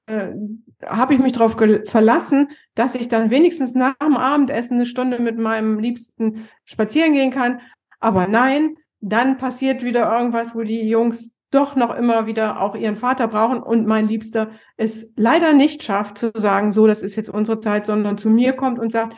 habe 0.86 1.14
ich 1.14 1.20
mich 1.20 1.34
darauf 1.34 1.58
verlassen, 1.86 2.50
dass 2.74 2.96
ich 2.96 3.10
dann 3.10 3.30
wenigstens 3.30 3.76
nach 3.76 3.96
dem 3.98 4.16
Abendessen 4.16 4.76
eine 4.76 4.86
Stunde 4.86 5.20
mit 5.20 5.38
meinem 5.38 5.80
Liebsten 5.80 6.48
spazieren 6.64 7.14
gehen 7.14 7.32
kann. 7.32 7.62
Aber 8.00 8.28
nein, 8.28 8.76
dann 9.02 9.38
passiert 9.38 9.84
wieder 9.84 10.10
irgendwas, 10.12 10.56
wo 10.56 10.64
die 10.64 10.88
Jungs 10.88 11.35
doch 11.56 11.76
noch 11.76 11.96
immer 11.96 12.26
wieder 12.26 12.62
auch 12.62 12.76
ihren 12.76 12.98
Vater 12.98 13.28
brauchen 13.28 13.64
und 13.64 13.88
mein 13.88 14.08
Liebster 14.08 14.52
es 14.78 15.08
leider 15.16 15.54
nicht 15.54 15.84
schafft 15.84 16.18
zu 16.18 16.32
sagen, 16.36 16.74
so, 16.74 16.86
das 16.86 17.02
ist 17.02 17.16
jetzt 17.16 17.30
unsere 17.30 17.60
Zeit, 17.60 17.86
sondern 17.86 18.18
zu 18.18 18.30
mir 18.30 18.54
kommt 18.54 18.78
und 18.78 18.92
sagt, 18.92 19.16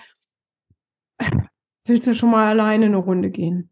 willst 1.86 2.08
du 2.08 2.14
schon 2.14 2.32
mal 2.32 2.48
alleine 2.48 2.86
eine 2.86 2.98
Runde 2.98 3.32
gehen? 3.32 3.70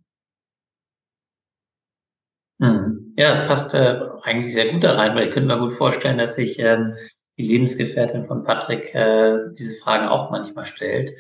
Hm. 2.60 3.14
Ja, 3.18 3.36
das 3.36 3.48
passt 3.48 3.74
äh, 3.74 4.00
eigentlich 4.24 4.54
sehr 4.54 4.72
gut 4.72 4.84
da 4.84 4.94
rein, 4.94 5.16
weil 5.16 5.28
ich 5.28 5.32
könnte 5.34 5.48
mir 5.48 5.60
gut 5.60 5.74
vorstellen, 5.74 6.18
dass 6.18 6.36
sich 6.36 6.60
ähm, 6.60 6.96
die 7.38 7.48
Lebensgefährtin 7.48 8.26
von 8.26 8.44
Patrick 8.44 8.96
äh, 8.96 9.38
diese 9.58 9.76
Fragen 9.82 10.08
auch 10.08 10.32
manchmal 10.32 10.66
stellt. 10.66 11.14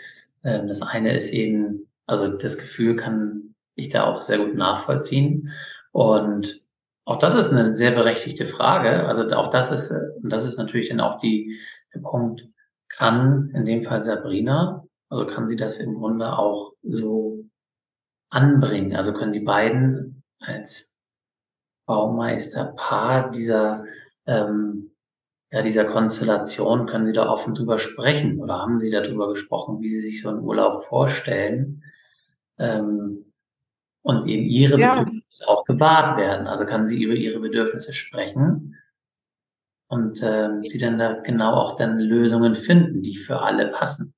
Ähm, 0.43 0.67
das 0.67 0.81
eine 0.81 1.15
ist 1.15 1.31
eben, 1.33 1.87
also 2.05 2.27
das 2.29 2.57
Gefühl 2.57 2.95
kann 2.95 3.55
ich 3.75 3.89
da 3.89 4.05
auch 4.05 4.21
sehr 4.21 4.39
gut 4.39 4.55
nachvollziehen. 4.55 5.51
Und 5.91 6.61
auch 7.05 7.19
das 7.19 7.35
ist 7.35 7.51
eine 7.51 7.71
sehr 7.71 7.91
berechtigte 7.91 8.45
Frage. 8.45 9.05
Also 9.05 9.29
auch 9.31 9.49
das 9.49 9.71
ist, 9.71 9.91
und 10.21 10.31
das 10.31 10.43
ist 10.45 10.57
natürlich 10.57 10.89
dann 10.89 10.99
auch 10.99 11.17
die, 11.19 11.55
der 11.93 11.99
Punkt, 11.99 12.47
kann 12.89 13.51
in 13.53 13.65
dem 13.65 13.83
Fall 13.83 14.01
Sabrina, 14.01 14.83
also 15.09 15.25
kann 15.25 15.47
sie 15.47 15.55
das 15.55 15.77
im 15.77 15.93
Grunde 15.93 16.37
auch 16.37 16.73
so 16.81 17.45
anbringen? 18.29 18.95
Also 18.95 19.13
können 19.13 19.31
die 19.31 19.41
beiden 19.41 20.23
als 20.39 20.95
Baumeisterpaar 21.85 23.29
dieser, 23.29 23.85
ähm, 24.25 24.91
ja, 25.51 25.61
dieser 25.61 25.85
Konstellation, 25.85 26.87
können 26.87 27.05
Sie 27.05 27.13
da 27.13 27.29
offen 27.29 27.53
drüber 27.53 27.77
sprechen 27.77 28.39
oder 28.39 28.59
haben 28.59 28.77
Sie 28.77 28.89
darüber 28.89 29.29
gesprochen, 29.29 29.79
wie 29.79 29.89
Sie 29.89 30.01
sich 30.01 30.21
so 30.21 30.29
einen 30.29 30.39
Urlaub 30.39 30.83
vorstellen? 30.83 31.83
Ähm, 32.57 33.31
und 34.01 34.25
eben 34.25 34.45
ihre 34.45 34.79
ja. 34.79 35.05
Bedürfnisse 35.25 35.47
auch 35.47 35.65
gewahrt 35.65 36.17
werden. 36.17 36.47
Also 36.47 36.65
kann 36.65 36.85
sie 36.85 37.03
über 37.03 37.13
ihre 37.13 37.39
Bedürfnisse 37.39 37.93
sprechen 37.93 38.77
und 39.87 40.21
ähm, 40.23 40.63
sie 40.65 40.77
dann 40.77 40.97
da 40.97 41.19
genau 41.21 41.53
auch 41.53 41.75
dann 41.75 41.99
Lösungen 41.99 42.55
finden, 42.55 43.01
die 43.01 43.15
für 43.15 43.41
alle 43.41 43.67
passen. 43.67 44.13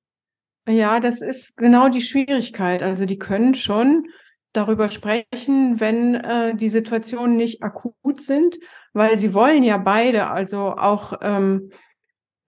Ja, 0.68 1.00
das 1.00 1.22
ist 1.22 1.56
genau 1.56 1.88
die 1.88 2.02
Schwierigkeit. 2.02 2.82
Also 2.82 3.06
die 3.06 3.18
können 3.18 3.54
schon 3.54 4.06
darüber 4.52 4.90
sprechen, 4.90 5.80
wenn 5.80 6.14
äh, 6.14 6.54
die 6.54 6.68
Situationen 6.68 7.36
nicht 7.36 7.62
akut 7.62 8.20
sind, 8.20 8.56
weil 8.92 9.18
sie 9.18 9.34
wollen 9.34 9.62
ja 9.62 9.78
beide, 9.78 10.28
also 10.28 10.76
auch 10.76 11.14
ähm, 11.22 11.70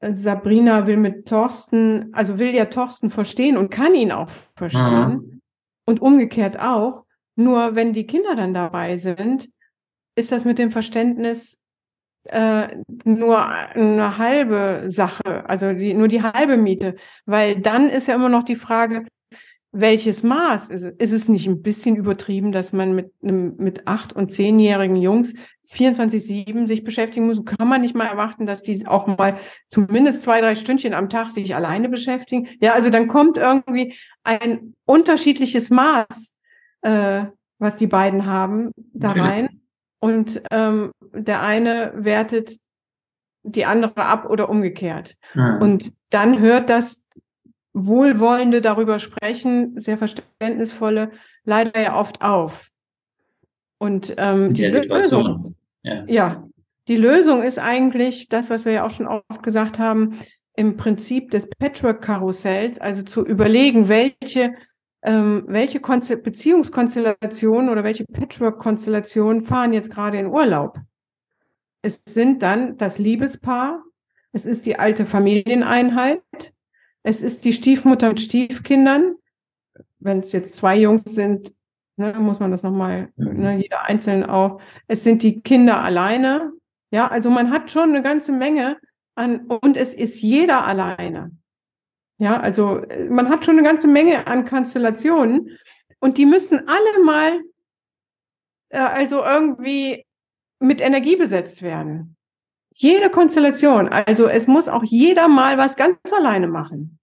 Sabrina 0.02 0.86
will 0.86 0.96
mit 0.96 1.28
Thorsten, 1.28 2.12
also 2.14 2.38
will 2.38 2.54
ja 2.54 2.66
Thorsten 2.66 3.10
verstehen 3.10 3.58
und 3.58 3.70
kann 3.70 3.94
ihn 3.94 4.12
auch 4.12 4.30
verstehen. 4.56 5.08
Mhm. 5.08 5.40
Und 5.84 6.00
umgekehrt 6.00 6.58
auch. 6.58 7.04
Nur 7.40 7.74
wenn 7.74 7.94
die 7.94 8.06
Kinder 8.06 8.36
dann 8.36 8.52
dabei 8.52 8.98
sind, 8.98 9.48
ist 10.14 10.30
das 10.30 10.44
mit 10.44 10.58
dem 10.58 10.70
Verständnis 10.70 11.56
äh, 12.24 12.68
nur 13.04 13.48
eine 13.48 14.18
halbe 14.18 14.88
Sache, 14.90 15.48
also 15.48 15.72
die, 15.72 15.94
nur 15.94 16.08
die 16.08 16.22
halbe 16.22 16.58
Miete, 16.58 16.96
weil 17.24 17.58
dann 17.58 17.88
ist 17.88 18.08
ja 18.08 18.14
immer 18.14 18.28
noch 18.28 18.42
die 18.42 18.56
Frage, 18.56 19.06
welches 19.72 20.22
Maß 20.22 20.68
ist 20.68 20.82
es? 20.82 20.94
Ist 20.98 21.12
es 21.12 21.28
nicht 21.28 21.46
ein 21.46 21.62
bisschen 21.62 21.96
übertrieben, 21.96 22.52
dass 22.52 22.74
man 22.74 22.94
mit 22.94 23.10
einem 23.22 23.56
mit 23.56 23.86
acht 23.86 24.12
und 24.12 24.32
zehnjährigen 24.34 24.96
Jungs 24.96 25.32
24/7 25.66 26.66
sich 26.66 26.84
beschäftigen 26.84 27.24
muss? 27.24 27.42
Kann 27.46 27.68
man 27.68 27.80
nicht 27.80 27.94
mal 27.94 28.08
erwarten, 28.08 28.44
dass 28.44 28.62
die 28.62 28.86
auch 28.86 29.06
mal 29.06 29.38
zumindest 29.68 30.22
zwei 30.22 30.42
drei 30.42 30.56
Stündchen 30.56 30.92
am 30.92 31.08
Tag 31.08 31.32
sich 31.32 31.54
alleine 31.54 31.88
beschäftigen? 31.88 32.48
Ja, 32.60 32.74
also 32.74 32.90
dann 32.90 33.06
kommt 33.06 33.38
irgendwie 33.38 33.94
ein 34.24 34.74
unterschiedliches 34.84 35.70
Maß 35.70 36.34
äh, 36.82 37.26
was 37.58 37.76
die 37.76 37.86
beiden 37.86 38.26
haben, 38.26 38.72
da 38.92 39.12
rein. 39.12 39.60
Und 40.00 40.42
ähm, 40.50 40.92
der 41.12 41.42
eine 41.42 41.92
wertet 41.94 42.58
die 43.42 43.66
andere 43.66 44.04
ab 44.04 44.28
oder 44.28 44.48
umgekehrt. 44.48 45.14
Mhm. 45.34 45.58
Und 45.60 45.92
dann 46.10 46.38
hört 46.40 46.70
das 46.70 47.04
Wohlwollende 47.72 48.60
darüber 48.60 48.98
sprechen, 48.98 49.80
sehr 49.80 49.98
verständnisvolle, 49.98 51.10
leider 51.44 51.80
ja 51.80 51.98
oft 51.98 52.22
auf. 52.22 52.70
Und 53.78 54.14
ähm, 54.18 54.52
die 54.54 54.66
Lösung, 54.66 55.54
ja. 55.82 56.04
ja, 56.06 56.48
die 56.88 56.96
Lösung 56.96 57.42
ist 57.42 57.58
eigentlich 57.58 58.28
das, 58.28 58.50
was 58.50 58.64
wir 58.64 58.72
ja 58.72 58.84
auch 58.84 58.90
schon 58.90 59.06
oft 59.06 59.42
gesagt 59.42 59.78
haben, 59.78 60.18
im 60.54 60.76
Prinzip 60.76 61.30
des 61.30 61.48
Patchwork-Karussells, 61.48 62.78
also 62.80 63.02
zu 63.02 63.24
überlegen, 63.24 63.88
welche 63.88 64.52
ähm, 65.02 65.44
welche 65.46 65.80
Konze 65.80 66.16
Beziehungskonstellationen 66.16 67.70
oder 67.70 67.84
welche 67.84 68.04
Patchwork-Konstellationen 68.04 69.42
fahren 69.42 69.72
jetzt 69.72 69.90
gerade 69.90 70.18
in 70.18 70.26
Urlaub? 70.26 70.78
Es 71.82 72.02
sind 72.04 72.42
dann 72.42 72.76
das 72.76 72.98
Liebespaar, 72.98 73.82
es 74.32 74.44
ist 74.44 74.66
die 74.66 74.78
alte 74.78 75.06
Familieneinheit, 75.06 76.22
es 77.02 77.22
ist 77.22 77.44
die 77.44 77.52
Stiefmutter 77.52 78.08
mit 78.08 78.20
Stiefkindern. 78.20 79.16
Wenn 79.98 80.20
es 80.20 80.32
jetzt 80.32 80.54
zwei 80.56 80.76
Jungs 80.76 81.14
sind, 81.14 81.52
ne, 81.96 82.12
muss 82.14 82.40
man 82.40 82.50
das 82.50 82.62
nochmal, 82.62 83.10
ne, 83.16 83.58
jeder 83.58 83.84
einzeln 83.84 84.24
auch. 84.24 84.60
Es 84.86 85.04
sind 85.04 85.22
die 85.22 85.40
Kinder 85.40 85.80
alleine. 85.80 86.52
Ja, 86.90 87.08
also 87.08 87.30
man 87.30 87.50
hat 87.50 87.70
schon 87.70 87.90
eine 87.90 88.02
ganze 88.02 88.32
Menge 88.32 88.76
an, 89.14 89.46
und 89.46 89.76
es 89.76 89.94
ist 89.94 90.20
jeder 90.20 90.66
alleine. 90.66 91.30
Ja, 92.20 92.38
also 92.38 92.80
äh, 92.80 93.08
man 93.08 93.30
hat 93.30 93.44
schon 93.46 93.56
eine 93.58 93.66
ganze 93.66 93.88
Menge 93.88 94.26
an 94.26 94.44
Konstellationen 94.44 95.58
und 96.00 96.18
die 96.18 96.26
müssen 96.26 96.68
alle 96.68 97.04
mal 97.04 97.40
äh, 98.68 98.78
also 98.78 99.24
irgendwie 99.24 100.04
mit 100.58 100.82
Energie 100.82 101.16
besetzt 101.16 101.62
werden. 101.62 102.16
Jede 102.74 103.08
Konstellation. 103.08 103.88
Also 103.88 104.28
es 104.28 104.46
muss 104.46 104.68
auch 104.68 104.84
jeder 104.84 105.28
mal 105.28 105.56
was 105.56 105.76
ganz 105.76 105.96
alleine 106.12 106.46
machen. 106.46 106.98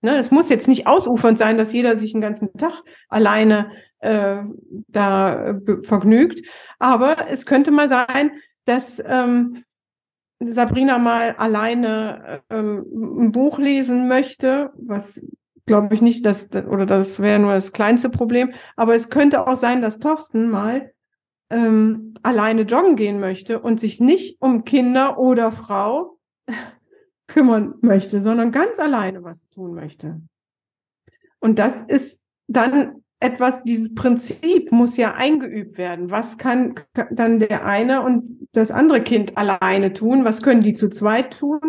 Ne, 0.00 0.16
es 0.16 0.30
muss 0.30 0.48
jetzt 0.48 0.66
nicht 0.66 0.86
ausufernd 0.86 1.36
sein, 1.36 1.58
dass 1.58 1.72
jeder 1.74 1.98
sich 1.98 2.12
den 2.12 2.22
ganzen 2.22 2.52
Tag 2.54 2.82
alleine 3.08 3.70
äh, 4.00 4.42
da 4.88 5.50
äh, 5.50 5.82
vergnügt, 5.82 6.44
aber 6.80 7.28
es 7.28 7.46
könnte 7.46 7.70
mal 7.70 7.88
sein, 7.88 8.32
dass 8.64 9.00
ähm, 9.06 9.64
Sabrina 10.50 10.98
mal 10.98 11.34
alleine 11.36 12.42
ähm, 12.50 12.84
ein 13.20 13.32
Buch 13.32 13.58
lesen 13.58 14.08
möchte, 14.08 14.72
was 14.76 15.24
glaube 15.66 15.94
ich 15.94 16.02
nicht, 16.02 16.26
dass, 16.26 16.48
oder 16.52 16.86
das 16.86 17.20
wäre 17.20 17.38
nur 17.38 17.54
das 17.54 17.72
kleinste 17.72 18.10
Problem, 18.10 18.52
aber 18.76 18.94
es 18.94 19.10
könnte 19.10 19.46
auch 19.46 19.56
sein, 19.56 19.82
dass 19.82 19.98
Thorsten 19.98 20.50
mal 20.50 20.92
ähm, 21.50 22.14
alleine 22.22 22.62
joggen 22.62 22.96
gehen 22.96 23.20
möchte 23.20 23.60
und 23.60 23.78
sich 23.78 24.00
nicht 24.00 24.40
um 24.40 24.64
Kinder 24.64 25.18
oder 25.18 25.52
Frau 25.52 26.18
kümmern 27.26 27.74
möchte, 27.80 28.22
sondern 28.22 28.52
ganz 28.52 28.78
alleine 28.78 29.22
was 29.22 29.46
tun 29.50 29.74
möchte. 29.74 30.20
Und 31.38 31.58
das 31.58 31.82
ist 31.82 32.20
dann 32.48 33.01
etwas, 33.22 33.62
dieses 33.64 33.94
Prinzip 33.94 34.72
muss 34.72 34.96
ja 34.96 35.14
eingeübt 35.14 35.78
werden. 35.78 36.10
Was 36.10 36.38
kann 36.38 36.74
dann 37.10 37.38
der 37.38 37.64
eine 37.64 38.02
und 38.02 38.48
das 38.52 38.70
andere 38.70 39.02
Kind 39.02 39.36
alleine 39.36 39.92
tun? 39.92 40.24
Was 40.24 40.42
können 40.42 40.62
die 40.62 40.74
zu 40.74 40.88
zweit 40.88 41.38
tun? 41.38 41.60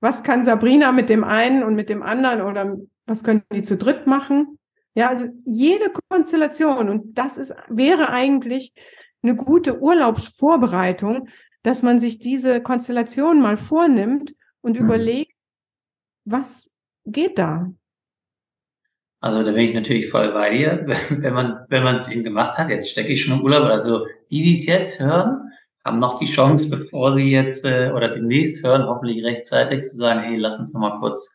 Was 0.00 0.22
kann 0.22 0.44
Sabrina 0.44 0.92
mit 0.92 1.08
dem 1.08 1.24
einen 1.24 1.62
und 1.62 1.74
mit 1.74 1.88
dem 1.88 2.02
anderen 2.02 2.42
oder 2.42 2.76
was 3.06 3.24
können 3.24 3.42
die 3.52 3.62
zu 3.62 3.76
dritt 3.76 4.06
machen? 4.06 4.58
Ja, 4.94 5.08
also 5.08 5.26
jede 5.44 5.92
Konstellation 6.08 6.88
und 6.88 7.16
das 7.16 7.38
ist, 7.38 7.54
wäre 7.68 8.10
eigentlich 8.10 8.72
eine 9.22 9.36
gute 9.36 9.80
Urlaubsvorbereitung, 9.80 11.28
dass 11.62 11.82
man 11.82 12.00
sich 12.00 12.18
diese 12.18 12.60
Konstellation 12.60 13.40
mal 13.40 13.56
vornimmt 13.56 14.34
und 14.60 14.78
mhm. 14.78 14.84
überlegt, 14.84 15.32
was 16.24 16.70
geht 17.06 17.38
da? 17.38 17.72
Also 19.20 19.42
da 19.42 19.50
bin 19.50 19.64
ich 19.64 19.74
natürlich 19.74 20.08
voll 20.08 20.32
bei 20.32 20.50
dir, 20.50 20.84
wenn 21.10 21.34
man 21.34 21.64
wenn 21.68 21.82
man 21.82 21.96
es 21.96 22.10
eben 22.10 22.24
gemacht 22.24 22.58
hat. 22.58 22.70
Jetzt 22.70 22.90
stecke 22.90 23.12
ich 23.12 23.22
schon 23.22 23.38
im 23.38 23.44
Urlaub. 23.44 23.64
Also 23.64 24.06
die, 24.30 24.42
die 24.42 24.54
es 24.54 24.66
jetzt 24.66 25.00
hören, 25.00 25.50
haben 25.84 25.98
noch 25.98 26.18
die 26.18 26.26
Chance, 26.26 26.70
bevor 26.76 27.14
sie 27.14 27.30
jetzt 27.30 27.64
äh, 27.64 27.90
oder 27.94 28.08
demnächst 28.08 28.64
hören, 28.64 28.86
hoffentlich 28.86 29.24
rechtzeitig 29.24 29.84
zu 29.84 29.96
sagen, 29.96 30.20
hey, 30.20 30.36
lass 30.36 30.58
uns 30.58 30.74
noch 30.74 30.80
mal 30.80 30.98
kurz 31.00 31.34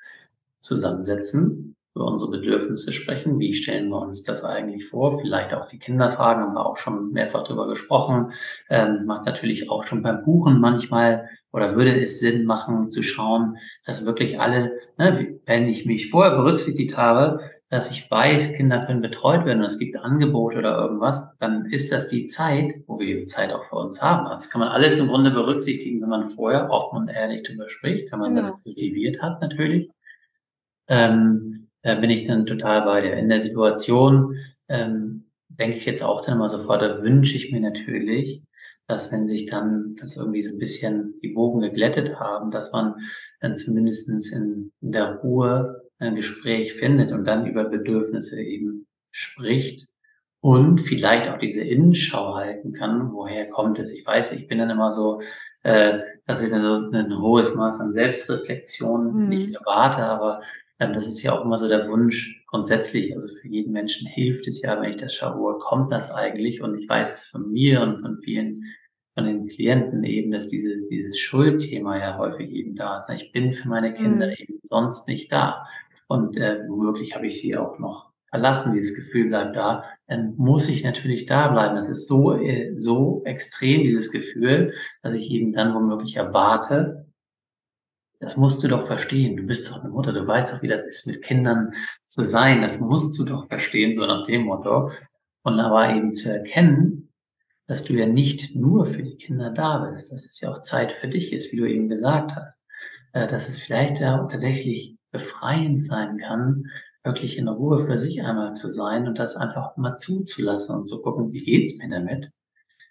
zusammensetzen, 0.60 1.76
über 1.94 2.06
unsere 2.06 2.32
Bedürfnisse 2.32 2.94
sprechen. 2.94 3.38
Wie 3.40 3.54
stellen 3.54 3.90
wir 3.90 4.02
uns 4.02 4.24
das 4.24 4.46
eigentlich 4.46 4.88
vor? 4.88 5.20
Vielleicht 5.20 5.54
auch 5.54 5.68
die 5.68 5.80
Kinder 5.80 6.08
fragen, 6.08 6.42
haben 6.42 6.56
wir 6.56 6.66
auch 6.66 6.78
schon 6.78 7.12
mehrfach 7.12 7.44
drüber 7.44 7.68
gesprochen. 7.68 8.32
Ähm, 8.70 9.06
macht 9.06 9.26
natürlich 9.26 9.70
auch 9.70 9.84
schon 9.84 10.02
beim 10.02 10.24
Buchen 10.24 10.62
manchmal 10.62 11.28
oder 11.52 11.76
würde 11.76 12.02
es 12.02 12.20
Sinn 12.22 12.46
machen 12.46 12.90
zu 12.90 13.04
schauen, 13.04 13.58
dass 13.86 14.06
wirklich 14.06 14.40
alle, 14.40 14.72
ne, 14.98 15.38
wenn 15.46 15.68
ich 15.68 15.86
mich 15.86 16.10
vorher 16.10 16.36
berücksichtigt 16.36 16.98
habe, 16.98 17.42
dass 17.74 17.90
ich 17.90 18.10
weiß, 18.12 18.54
Kinder 18.54 18.86
können 18.86 19.02
betreut 19.02 19.46
werden 19.46 19.62
und 19.62 19.66
es 19.66 19.80
gibt 19.80 19.98
Angebote 19.98 20.60
oder 20.60 20.78
irgendwas, 20.78 21.36
dann 21.40 21.66
ist 21.66 21.92
das 21.92 22.06
die 22.06 22.28
Zeit, 22.28 22.76
wo 22.86 23.00
wir 23.00 23.26
Zeit 23.26 23.52
auch 23.52 23.64
für 23.64 23.78
uns 23.78 24.00
haben. 24.00 24.26
Das 24.30 24.52
kann 24.52 24.60
man 24.60 24.70
alles 24.70 25.00
im 25.00 25.08
Grunde 25.08 25.32
berücksichtigen, 25.32 26.00
wenn 26.00 26.10
man 26.10 26.28
vorher 26.28 26.70
offen 26.70 26.98
und 27.00 27.08
ehrlich 27.08 27.42
darüber 27.42 27.70
spricht, 27.70 28.12
wenn 28.12 28.20
man 28.20 28.36
ja. 28.36 28.42
das 28.42 28.62
kultiviert 28.62 29.24
hat 29.24 29.42
natürlich. 29.42 29.90
Ähm, 30.88 31.70
da 31.82 31.96
bin 31.96 32.12
ich 32.12 32.26
dann 32.26 32.46
total 32.46 32.84
bei 32.84 33.02
dir. 33.02 33.14
In 33.14 33.28
der 33.28 33.42
Situation 33.42 34.38
ähm, 34.70 35.26
denke 35.50 35.78
ich 35.78 35.88
jetzt 35.88 36.04
auch 36.04 36.24
dann 36.24 36.36
immer 36.36 36.50
sofort, 36.50 36.84
da 36.84 37.02
wünsche 37.02 37.38
ich 37.38 37.52
mir 37.52 37.60
natürlich, 37.60 38.44
dass 38.86 39.12
wenn 39.12 39.28
sich 39.28 39.48
dann 39.48 39.96
das 39.96 40.16
irgendwie 40.16 40.44
so 40.44 40.54
ein 40.54 40.60
bisschen 40.60 41.16
die 41.24 41.36
Wogen 41.36 41.62
geglättet 41.62 42.20
haben, 42.20 42.52
dass 42.52 42.72
man 42.72 42.98
dann 43.40 43.56
zumindestens 43.56 44.32
in, 44.32 44.72
in 44.80 44.92
der 44.92 45.16
Ruhe 45.16 45.83
ein 46.00 46.16
Gespräch 46.16 46.74
findet 46.74 47.12
und 47.12 47.26
dann 47.26 47.46
über 47.46 47.66
Bedürfnisse 47.66 48.42
eben 48.42 48.88
spricht 49.12 49.88
und 50.42 50.80
vielleicht 50.80 51.30
auch 51.30 51.38
diese 51.38 51.64
Innenschau 51.64 52.36
halten 52.36 52.74
kann, 52.74 53.14
woher 53.14 53.48
kommt 53.48 53.80
es. 53.80 53.94
Ich 53.94 54.06
weiß, 54.06 54.34
ich 54.34 54.48
bin 54.48 54.58
dann 54.58 54.70
immer 54.70 54.92
so, 54.92 55.22
äh, 55.64 56.00
dass 56.26 56.44
ich 56.44 56.52
dann 56.52 56.62
so 56.62 56.90
ein 56.92 57.18
hohes 57.20 57.56
Maß 57.56 57.80
an 57.80 57.94
Selbstreflexion 57.94 59.24
mhm. 59.24 59.30
nicht 59.30 59.56
erwarte, 59.56 60.04
aber 60.04 60.42
ähm, 60.80 60.94
das 60.94 61.08
ist 61.08 61.24
ja 61.24 61.32
auch 61.32 61.46
immer 61.46 61.58
so 61.58 61.70
der 61.70 61.88
Wunsch 61.88 62.44
grundsätzlich. 62.48 63.16
Also 63.16 63.34
für 63.42 63.48
jeden 63.48 63.72
Menschen 63.72 64.08
hilft 64.08 64.48
es 64.48 64.62
ja, 64.62 64.80
wenn 64.82 64.90
ich 64.90 64.98
das 64.98 65.14
schaue, 65.14 65.40
woher 65.40 65.60
kommt 65.60 65.92
das 65.92 66.12
eigentlich? 66.12 66.62
Und 66.62 66.78
ich 66.78 66.90
weiß 66.90 67.14
es 67.14 67.26
von 67.26 67.52
mir 67.52 67.82
und 67.82 67.98
von 67.98 68.20
vielen 68.22 68.62
von 69.14 69.26
den 69.26 69.48
Klienten 69.48 70.04
eben, 70.04 70.32
dass 70.32 70.48
diese, 70.48 70.80
dieses 70.90 71.20
Schuldthema 71.20 72.00
ja 72.00 72.18
häufig 72.18 72.50
eben 72.50 72.76
da 72.76 72.98
ist. 72.98 73.10
Ich 73.10 73.32
bin 73.32 73.52
für 73.52 73.70
meine 73.70 73.94
Kinder 73.94 74.28
mhm. 74.28 74.34
eben 74.38 74.60
sonst 74.64 75.08
nicht 75.08 75.32
da. 75.32 75.68
Und 76.14 76.38
äh, 76.38 76.60
womöglich 76.68 77.16
habe 77.16 77.26
ich 77.26 77.42
sie 77.42 77.58
auch 77.58 77.80
noch 77.80 78.12
verlassen, 78.30 78.72
dieses 78.72 78.96
Gefühl 78.96 79.30
bleibt 79.30 79.58
da, 79.58 79.84
dann 80.06 80.36
muss 80.38 80.70
ich 80.70 80.84
natürlich 80.84 81.26
da 81.26 81.48
bleiben. 81.48 81.76
Das 81.76 81.90
ist 81.90 82.08
so, 82.08 82.34
äh, 82.38 82.72
so 82.78 83.24
extrem, 83.26 83.82
dieses 83.82 84.12
Gefühl, 84.12 84.72
dass 85.02 85.16
ich 85.16 85.32
eben 85.32 85.54
dann 85.54 85.74
womöglich 85.74 86.16
erwarte, 86.16 87.08
das 88.20 88.38
musst 88.38 88.64
du 88.64 88.68
doch 88.68 88.86
verstehen. 88.86 89.38
Du 89.38 89.44
bist 89.48 89.68
doch 89.68 89.82
eine 89.82 89.90
Mutter, 89.90 90.14
du 90.14 90.28
weißt 90.28 90.54
doch, 90.54 90.62
wie 90.62 90.68
das 90.68 90.86
ist, 90.86 91.08
mit 91.08 91.24
Kindern 91.24 91.74
zu 92.06 92.22
sein. 92.22 92.62
Das 92.62 92.80
musst 92.80 93.18
du 93.18 93.26
doch 93.26 93.48
verstehen, 93.48 93.96
so 93.96 94.06
nach 94.06 94.24
dem 94.24 94.44
Motto. 94.44 94.92
Und 95.42 95.60
aber 95.60 95.96
eben 95.96 96.14
zu 96.14 96.32
erkennen, 96.32 97.12
dass 97.66 97.86
du 97.86 97.94
ja 97.94 98.06
nicht 98.06 98.56
nur 98.56 98.86
für 98.86 99.02
die 99.02 99.16
Kinder 99.16 99.50
da 99.50 99.90
bist, 99.90 100.12
dass 100.12 100.26
es 100.26 100.40
ja 100.42 100.52
auch 100.52 100.62
Zeit 100.62 100.92
für 100.92 101.08
dich 101.08 101.34
ist, 101.34 101.52
wie 101.52 101.58
du 101.58 101.66
eben 101.66 101.90
gesagt 101.90 102.36
hast. 102.36 102.64
Äh, 103.14 103.26
dass 103.26 103.50
es 103.50 103.58
vielleicht 103.58 104.00
ja 104.00 104.28
tatsächlich 104.28 104.96
befreiend 105.14 105.86
sein 105.86 106.18
kann, 106.18 106.66
wirklich 107.04 107.38
in 107.38 107.48
Ruhe 107.48 107.86
für 107.86 107.98
sich 107.98 108.24
einmal 108.24 108.54
zu 108.54 108.70
sein 108.70 109.08
und 109.08 109.20
das 109.20 109.38
einfach 109.38 109.78
mal 109.78 109.96
zuzulassen 109.96 110.76
und 110.76 110.88
zu 110.88 111.02
gucken, 111.02 111.32
wie 111.32 111.44
geht's 111.44 111.82
mir 111.82 111.90
damit? 111.90 112.32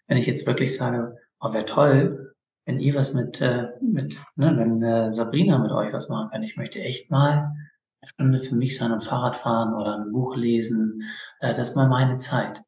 Wenn 0.06 0.16
ich 0.16 0.26
jetzt 0.26 0.46
wirklich 0.46 0.74
sage, 0.74 1.16
oh, 1.40 1.52
wäre 1.52 1.64
toll, 1.64 2.34
wenn 2.64 2.80
ihr 2.80 2.94
was 2.94 3.12
mit, 3.12 3.40
äh, 3.40 3.68
mit 3.80 4.18
ne, 4.36 4.54
wenn 4.56 4.82
äh, 4.82 5.10
Sabrina 5.10 5.58
mit 5.58 5.72
euch 5.72 5.92
was 5.92 6.08
machen 6.08 6.30
kann. 6.30 6.42
Ich 6.42 6.56
möchte 6.56 6.80
echt 6.80 7.10
mal 7.10 7.52
eine 8.00 8.08
Stunde 8.08 8.38
für 8.38 8.54
mich 8.54 8.76
sein 8.76 8.92
und 8.92 9.04
Fahrrad 9.04 9.36
fahren 9.36 9.74
oder 9.74 9.98
ein 9.98 10.12
Buch 10.12 10.36
lesen. 10.36 11.02
Äh, 11.40 11.54
das 11.54 11.70
ist 11.70 11.76
mal 11.76 11.88
meine 11.88 12.16
Zeit. 12.16 12.62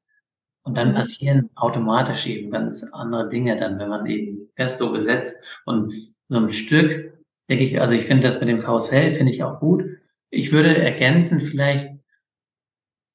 Und 0.64 0.79
dann 0.79 0.95
passieren 0.95 1.51
automatisch 1.55 2.27
eben 2.27 2.51
ganz 2.51 2.90
andere 2.93 3.29
Dinge 3.29 3.57
dann, 3.57 3.79
wenn 3.79 3.90
man 3.90 4.07
eben 4.07 4.51
das 4.57 4.79
so 4.79 4.93
besetzt. 4.93 5.45
Und 5.67 5.93
so 6.29 6.38
ein 6.40 6.51
Stück, 6.51 7.13
denke 7.48 7.64
ich, 7.64 7.80
also 7.80 7.94
ich 7.94 8.07
finde 8.07 8.26
das 8.26 8.40
mit 8.40 8.48
dem 8.48 8.61
Karussell, 8.61 9.11
finde 9.11 9.33
ich 9.33 9.42
auch 9.42 9.61
gut. 9.61 9.85
Ich 10.30 10.52
würde 10.52 10.76
ergänzen 10.76 11.40
vielleicht, 11.40 11.90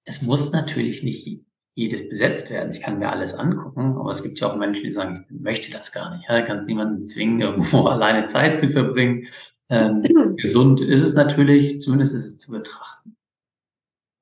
es 0.06 0.22
muss 0.22 0.52
natürlich 0.52 1.04
nicht 1.04 1.44
jedes 1.76 2.10
besetzt 2.10 2.50
werden. 2.52 2.72
Ich 2.72 2.82
kann 2.82 3.00
mir 3.00 3.10
alles 3.10 3.34
angucken, 3.34 3.96
aber 3.98 4.12
es 4.12 4.24
gibt 4.24 4.40
ja 4.40 4.52
auch 4.52 4.58
Menschen, 4.58 4.84
die 4.84 4.92
sagen, 4.92 5.26
ich 5.30 5.40
möchte 5.40 5.72
das 5.72 5.92
gar 5.92 6.14
nicht. 6.14 6.28
Ich 6.30 6.46
kann 6.46 6.64
niemanden 6.64 7.06
zwingen, 7.06 7.42
irgendwo 7.42 7.84
alleine 7.88 8.26
Zeit 8.26 8.60
zu 8.60 8.68
verbringen. 8.68 9.28
Ähm, 9.70 10.04
gesund 10.38 10.82
ist 10.82 11.02
es 11.02 11.14
natürlich, 11.14 11.82
zumindest 11.82 12.16
ist 12.16 12.26
es 12.26 12.38
zu 12.38 12.52
betrachten. 12.52 13.16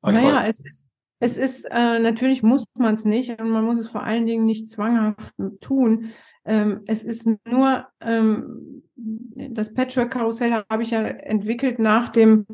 Aber 0.02 0.14
naja, 0.14 0.46
es 0.48 0.64
ist, 0.64 0.90
es 1.20 1.38
ist 1.38 1.66
äh, 1.72 2.00
natürlich 2.00 2.44
muss 2.44 2.64
man 2.78 2.94
es 2.94 3.06
nicht 3.06 3.40
und 3.40 3.50
man 3.50 3.66
muss 3.66 3.80
es 3.80 3.88
vor 3.88 4.04
allen 4.04 4.26
Dingen 4.26 4.46
nicht 4.46 4.70
zwanghaft 4.70 5.34
tun. 5.62 6.12
Ähm, 6.46 6.82
es 6.86 7.04
ist 7.04 7.28
nur 7.46 7.88
ähm, 8.02 8.84
das 8.98 9.74
Patchwork-Karussell 9.74 10.64
habe 10.70 10.84
ich 10.84 10.92
ja 10.92 11.02
entwickelt 11.02 11.80
nach 11.80 12.10
dem 12.10 12.46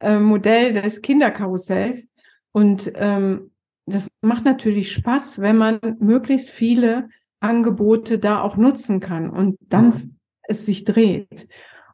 äh, 0.00 0.18
Modell 0.18 0.72
des 0.72 1.02
Kinderkarussells 1.02 2.08
und 2.52 2.92
ähm, 2.94 3.50
das 3.86 4.08
macht 4.20 4.44
natürlich 4.44 4.92
Spaß, 4.92 5.40
wenn 5.40 5.56
man 5.56 5.80
möglichst 5.98 6.50
viele 6.50 7.08
Angebote 7.40 8.18
da 8.18 8.42
auch 8.42 8.56
nutzen 8.56 9.00
kann 9.00 9.30
und 9.30 9.58
dann 9.60 9.86
mhm. 9.86 10.16
es 10.42 10.66
sich 10.66 10.84
dreht. 10.84 11.48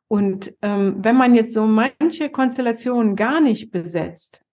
Und 0.09 0.55
ähm, 0.63 0.97
wenn 0.99 1.17
man 1.17 1.35
jetzt 1.35 1.53
so 1.53 1.67
manche 1.67 2.31
Konstellationen 2.31 3.17
gar 3.17 3.41
nicht 3.41 3.71
besetzt, 3.71 4.45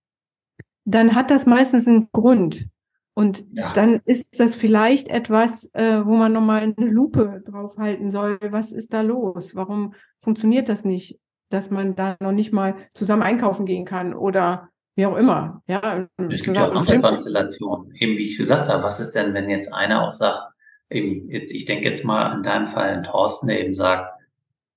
dann 0.86 1.16
hat 1.16 1.32
das 1.32 1.46
meistens 1.46 1.88
einen 1.88 2.10
Grund. 2.12 2.68
Und 3.14 3.46
ja. 3.52 3.74
dann 3.74 4.00
ist 4.06 4.40
das 4.40 4.56
vielleicht 4.56 5.10
etwas, 5.10 5.70
äh, 5.74 6.06
wo 6.06 6.16
man 6.16 6.32
nochmal 6.32 6.62
eine 6.62 6.90
Lupe 6.90 7.44
draufhalten 7.46 8.10
soll. 8.10 8.40
Was 8.50 8.72
ist 8.72 8.94
da 8.94 9.02
los? 9.02 9.56
Warum 9.56 9.94
funktioniert 10.20 10.70
das 10.70 10.86
nicht, 10.86 11.20
dass 11.50 11.70
man 11.70 11.96
da 11.96 12.16
noch 12.20 12.32
nicht 12.32 12.54
mal 12.54 12.76
zusammen 12.94 13.24
einkaufen 13.24 13.66
gehen 13.66 13.86
kann 13.86 14.14
oder 14.14 14.70
wie 14.96 15.06
auch 15.06 15.16
immer. 15.16 15.64
Ja, 15.68 16.08
es 16.30 16.44
gibt 16.44 16.56
ja 16.56 16.68
auch 16.68 16.76
andere 16.76 17.00
Konstellationen. 17.00 17.94
Eben 17.96 18.18
wie 18.18 18.30
ich 18.30 18.38
gesagt 18.38 18.70
habe, 18.70 18.84
was 18.84 19.00
ist 19.00 19.12
denn, 19.12 19.34
wenn 19.34 19.50
jetzt 19.50 19.74
einer 19.74 20.06
auch 20.06 20.12
sagt, 20.12 20.54
eben 20.90 21.30
jetzt, 21.30 21.52
ich 21.52 21.66
denke 21.66 21.88
jetzt 21.88 22.04
mal 22.04 22.26
an 22.26 22.44
deinen 22.44 22.68
Fall, 22.68 22.94
an 22.94 23.04
Thorsten, 23.04 23.48
der 23.48 23.62
eben 23.62 23.74
sagt, 23.74 24.12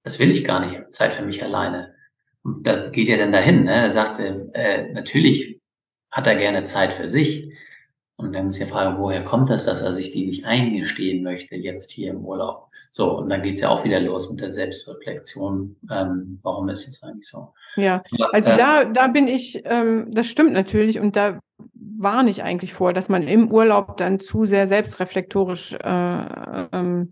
das 0.05 0.19
will 0.21 0.31
ich 0.31 0.45
gar 0.45 0.61
nicht, 0.61 0.93
Zeit 0.93 1.13
für 1.13 1.25
mich 1.25 1.43
alleine. 1.43 1.95
Und 2.43 2.67
das 2.67 2.93
geht 2.93 3.09
ja 3.09 3.17
dann 3.17 3.33
dahin. 3.33 3.65
Ne? 3.65 3.73
Er 3.73 3.91
sagte, 3.91 4.51
äh, 4.55 4.93
natürlich 4.93 5.61
hat 6.11 6.27
er 6.27 6.37
gerne 6.37 6.63
Zeit 6.63 6.93
für 6.93 7.09
sich. 7.09 7.51
Und 8.17 8.33
dann 8.33 8.49
ist 8.49 8.61
die 8.61 8.67
Frage, 8.67 8.99
woher 8.99 9.25
kommt 9.25 9.51
das, 9.51 9.65
dass 9.65 9.83
er 9.83 9.93
sich 9.93 10.11
die 10.11 10.27
nicht 10.27 10.45
eingestehen 10.45 11.23
möchte, 11.25 11.57
jetzt 11.57 11.91
hier 11.91 12.11
im 12.13 12.25
Urlaub? 12.25 12.69
So, 12.91 13.19
und 13.19 13.29
dann 13.29 13.43
geht's 13.43 13.61
ja 13.63 13.71
auch 13.71 13.85
wieder 13.85 13.99
los 13.99 14.31
mit 14.31 14.41
der 14.41 14.51
Selbstreflexion. 14.51 15.77
Ähm, 15.91 16.39
warum 16.43 16.69
ist 16.69 16.87
es 16.87 17.03
eigentlich 17.03 17.29
so? 17.29 17.53
Ja, 17.75 18.05
also 18.33 18.53
äh, 18.53 18.57
da, 18.57 18.85
da 18.85 19.09
bin 19.09 19.27
ich, 19.27 19.63
ähm, 19.65 20.07
das 20.13 20.29
stimmt 20.29 20.53
natürlich 20.53 21.01
und 21.01 21.17
da 21.17 21.41
warne 21.75 22.31
ich 22.31 22.45
eigentlich 22.45 22.73
vor, 22.73 22.93
dass 22.93 23.09
man 23.09 23.25
im 23.25 23.51
Urlaub 23.51 23.97
dann 23.97 24.21
zu 24.21 24.45
sehr 24.45 24.69
selbstreflektorisch 24.69 25.73
äh, 25.73 26.67
ähm, 26.73 27.11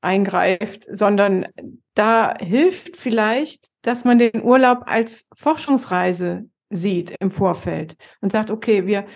eingreift, 0.00 0.86
sondern 0.90 1.46
da 1.94 2.36
hilft 2.38 2.96
vielleicht, 2.96 3.68
dass 3.82 4.04
man 4.04 4.18
den 4.18 4.42
Urlaub 4.42 4.82
als 4.86 5.24
Forschungsreise 5.34 6.48
sieht 6.68 7.14
im 7.20 7.30
Vorfeld 7.30 7.96
und 8.20 8.32
sagt, 8.32 8.50
okay, 8.50 8.86
wir, 8.86 9.06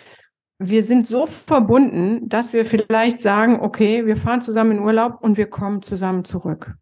wir 0.63 0.85
sind 0.85 1.07
so 1.07 1.25
verbunden, 1.25 2.29
dass 2.29 2.53
wir 2.53 2.67
vielleicht 2.67 3.23
sagen, 3.23 3.61
okay, 3.61 4.05
wir 4.05 4.19
fahren 4.19 4.43
zusammen 4.43 4.73
in 4.73 4.79
Urlaub 4.81 5.23
und 5.23 5.39
wir 5.39 5.49
kommen 5.49 5.81
zusammen 5.81 6.27
zurück. 6.27 6.75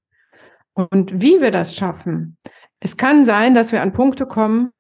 Und 0.73 1.21
wie 1.21 1.41
wir 1.41 1.53
das 1.53 1.77
schaffen, 1.77 2.39
es 2.81 2.97
kann 2.97 3.25
sein, 3.25 3.55
dass 3.55 3.71
wir 3.71 3.81
an 3.81 3.93
Punkte 3.93 4.27
kommen, 4.27 4.71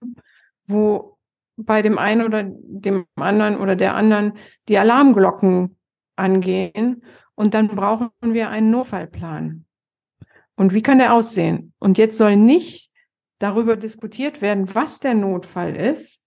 wo 0.67 1.17
bei 1.57 1.81
dem 1.81 1.97
einen 1.97 2.23
oder 2.23 2.45
dem 2.45 3.07
anderen 3.15 3.57
oder 3.59 3.77
der 3.77 3.95
anderen 3.95 4.33
die 4.69 4.79
Alarmglocken 4.79 5.77
angehen 6.17 7.05
und 7.37 7.55
dann 7.55 7.69
brauchen 7.69 8.11
wir 8.21 8.51
einen 8.51 8.73
Notfallplan. 8.73 9.65
Und 10.57 10.75
wie 10.75 10.83
kann 10.83 10.99
der 10.99 11.15
aussehen? 11.15 11.73
Und 11.79 11.99
jetzt 11.99 12.17
soll 12.17 12.37
nicht 12.37 12.91
darüber 13.39 13.77
diskutiert 13.77 14.43
werden, 14.43 14.75
was 14.75 14.99
der 14.99 15.15
Notfall 15.15 15.77
ist, 15.77 16.21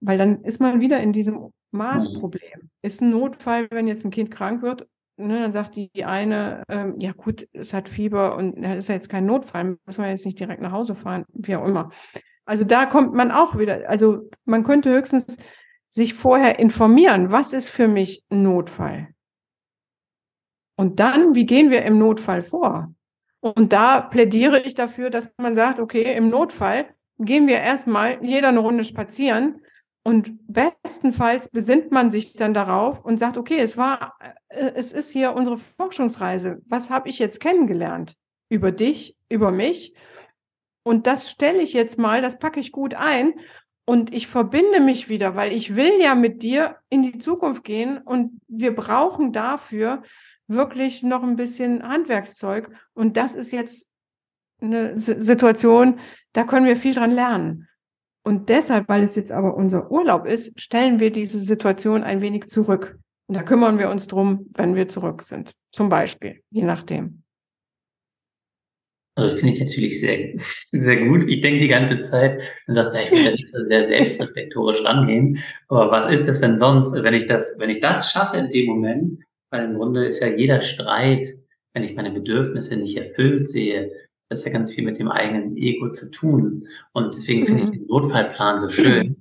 weil 0.00 0.16
dann 0.16 0.42
ist 0.44 0.60
man 0.60 0.80
wieder 0.80 1.00
in 1.00 1.12
diesem 1.12 1.52
Maßproblem. 1.70 2.70
Ist 2.82 3.02
ein 3.02 3.10
Notfall, 3.10 3.68
wenn 3.70 3.88
jetzt 3.88 4.04
ein 4.04 4.10
Kind 4.10 4.30
krank 4.30 4.62
wird, 4.62 4.86
ne, 5.16 5.40
dann 5.40 5.52
sagt 5.52 5.76
die, 5.76 5.90
die 5.90 6.04
eine, 6.04 6.62
ähm, 6.68 6.98
ja 6.98 7.12
gut, 7.12 7.48
es 7.52 7.74
hat 7.74 7.88
Fieber 7.88 8.36
und 8.36 8.62
das 8.62 8.78
ist 8.78 8.88
ja 8.88 8.94
jetzt 8.94 9.08
kein 9.08 9.26
Notfall, 9.26 9.76
müssen 9.84 10.02
wir 10.02 10.10
jetzt 10.10 10.26
nicht 10.26 10.40
direkt 10.40 10.62
nach 10.62 10.72
Hause 10.72 10.94
fahren, 10.94 11.24
wie 11.32 11.56
auch 11.56 11.66
immer. 11.66 11.90
Also 12.44 12.64
da 12.64 12.86
kommt 12.86 13.14
man 13.14 13.30
auch 13.30 13.58
wieder, 13.58 13.88
also 13.88 14.30
man 14.44 14.64
könnte 14.64 14.90
höchstens 14.90 15.36
sich 15.90 16.14
vorher 16.14 16.58
informieren, 16.58 17.30
was 17.30 17.52
ist 17.52 17.68
für 17.68 17.88
mich 17.88 18.24
ein 18.30 18.42
Notfall? 18.42 19.08
Und 20.76 21.00
dann, 21.00 21.34
wie 21.34 21.46
gehen 21.46 21.70
wir 21.70 21.82
im 21.82 21.98
Notfall 21.98 22.40
vor? 22.40 22.94
Und 23.40 23.72
da 23.72 24.00
plädiere 24.00 24.60
ich 24.60 24.74
dafür, 24.74 25.10
dass 25.10 25.28
man 25.36 25.54
sagt, 25.54 25.80
okay, 25.80 26.14
im 26.16 26.28
Notfall 26.30 26.86
gehen 27.18 27.48
wir 27.48 27.58
erstmal 27.58 28.24
jeder 28.24 28.48
eine 28.48 28.60
Runde 28.60 28.84
spazieren 28.84 29.60
und 30.08 30.38
bestenfalls 30.46 31.50
besinnt 31.50 31.92
man 31.92 32.10
sich 32.10 32.32
dann 32.32 32.54
darauf 32.54 33.04
und 33.04 33.18
sagt, 33.18 33.36
okay, 33.36 33.58
es 33.58 33.76
war, 33.76 34.16
äh, 34.48 34.72
es 34.74 34.94
ist 34.94 35.12
hier 35.12 35.34
unsere 35.34 35.58
Forschungsreise. 35.58 36.62
Was 36.66 36.88
habe 36.88 37.10
ich 37.10 37.18
jetzt 37.18 37.40
kennengelernt? 37.40 38.16
Über 38.48 38.72
dich, 38.72 39.18
über 39.28 39.50
mich. 39.50 39.92
Und 40.82 41.06
das 41.06 41.30
stelle 41.30 41.60
ich 41.60 41.74
jetzt 41.74 41.98
mal, 41.98 42.22
das 42.22 42.38
packe 42.38 42.58
ich 42.58 42.72
gut 42.72 42.94
ein. 42.94 43.34
Und 43.84 44.14
ich 44.14 44.28
verbinde 44.28 44.80
mich 44.80 45.10
wieder, 45.10 45.36
weil 45.36 45.52
ich 45.52 45.76
will 45.76 46.00
ja 46.00 46.14
mit 46.14 46.42
dir 46.42 46.76
in 46.88 47.02
die 47.02 47.18
Zukunft 47.18 47.62
gehen 47.62 47.98
und 47.98 48.40
wir 48.48 48.74
brauchen 48.74 49.34
dafür 49.34 50.02
wirklich 50.46 51.02
noch 51.02 51.22
ein 51.22 51.36
bisschen 51.36 51.86
Handwerkszeug. 51.86 52.70
Und 52.94 53.18
das 53.18 53.34
ist 53.34 53.52
jetzt 53.52 53.86
eine 54.62 54.98
Situation, 54.98 56.00
da 56.32 56.44
können 56.44 56.64
wir 56.64 56.78
viel 56.78 56.94
dran 56.94 57.10
lernen. 57.10 57.67
Und 58.28 58.50
deshalb, 58.50 58.90
weil 58.90 59.04
es 59.04 59.16
jetzt 59.16 59.32
aber 59.32 59.56
unser 59.56 59.90
Urlaub 59.90 60.26
ist, 60.26 60.52
stellen 60.60 61.00
wir 61.00 61.10
diese 61.10 61.40
Situation 61.40 62.02
ein 62.02 62.20
wenig 62.20 62.48
zurück. 62.48 62.98
Und 63.26 63.36
da 63.36 63.42
kümmern 63.42 63.78
wir 63.78 63.88
uns 63.88 64.06
drum, 64.06 64.50
wenn 64.54 64.74
wir 64.74 64.86
zurück 64.86 65.22
sind. 65.22 65.52
Zum 65.72 65.88
Beispiel, 65.88 66.42
je 66.50 66.62
nachdem. 66.62 67.22
Also 69.14 69.34
finde 69.34 69.54
ich 69.54 69.60
natürlich 69.60 69.98
sehr, 69.98 70.34
sehr 70.72 71.06
gut. 71.06 71.26
Ich 71.26 71.40
denke 71.40 71.60
die 71.60 71.68
ganze 71.68 72.00
Zeit 72.00 72.42
und 72.66 72.74
sage, 72.74 73.00
ich 73.02 73.10
will 73.10 73.24
da 73.24 73.30
nicht 73.30 73.46
so 73.46 73.62
sehr 73.66 73.88
selbstreflektorisch 73.88 74.84
rangehen. 74.84 75.42
Aber 75.68 75.90
was 75.90 76.04
ist 76.04 76.28
das 76.28 76.42
denn 76.42 76.58
sonst, 76.58 76.92
wenn 76.92 77.14
ich 77.14 77.28
das, 77.28 77.56
wenn 77.58 77.70
ich 77.70 77.80
das 77.80 78.12
schaffe 78.12 78.36
in 78.36 78.50
dem 78.50 78.66
Moment, 78.66 79.22
weil 79.50 79.64
im 79.64 79.76
Grunde 79.76 80.04
ist 80.04 80.20
ja 80.20 80.28
jeder 80.28 80.60
Streit, 80.60 81.26
wenn 81.72 81.82
ich 81.82 81.94
meine 81.94 82.10
Bedürfnisse 82.10 82.76
nicht 82.76 82.98
erfüllt 82.98 83.48
sehe, 83.48 83.90
das 84.28 84.40
ist 84.40 84.46
ja 84.46 84.52
ganz 84.52 84.72
viel 84.72 84.84
mit 84.84 84.98
dem 84.98 85.10
eigenen 85.10 85.56
Ego 85.56 85.90
zu 85.90 86.10
tun. 86.10 86.64
Und 86.92 87.14
deswegen 87.14 87.46
finde 87.46 87.62
ich 87.62 87.68
mhm. 87.68 87.72
den 87.72 87.86
Notfallplan 87.86 88.60
so 88.60 88.68
schön, 88.68 89.16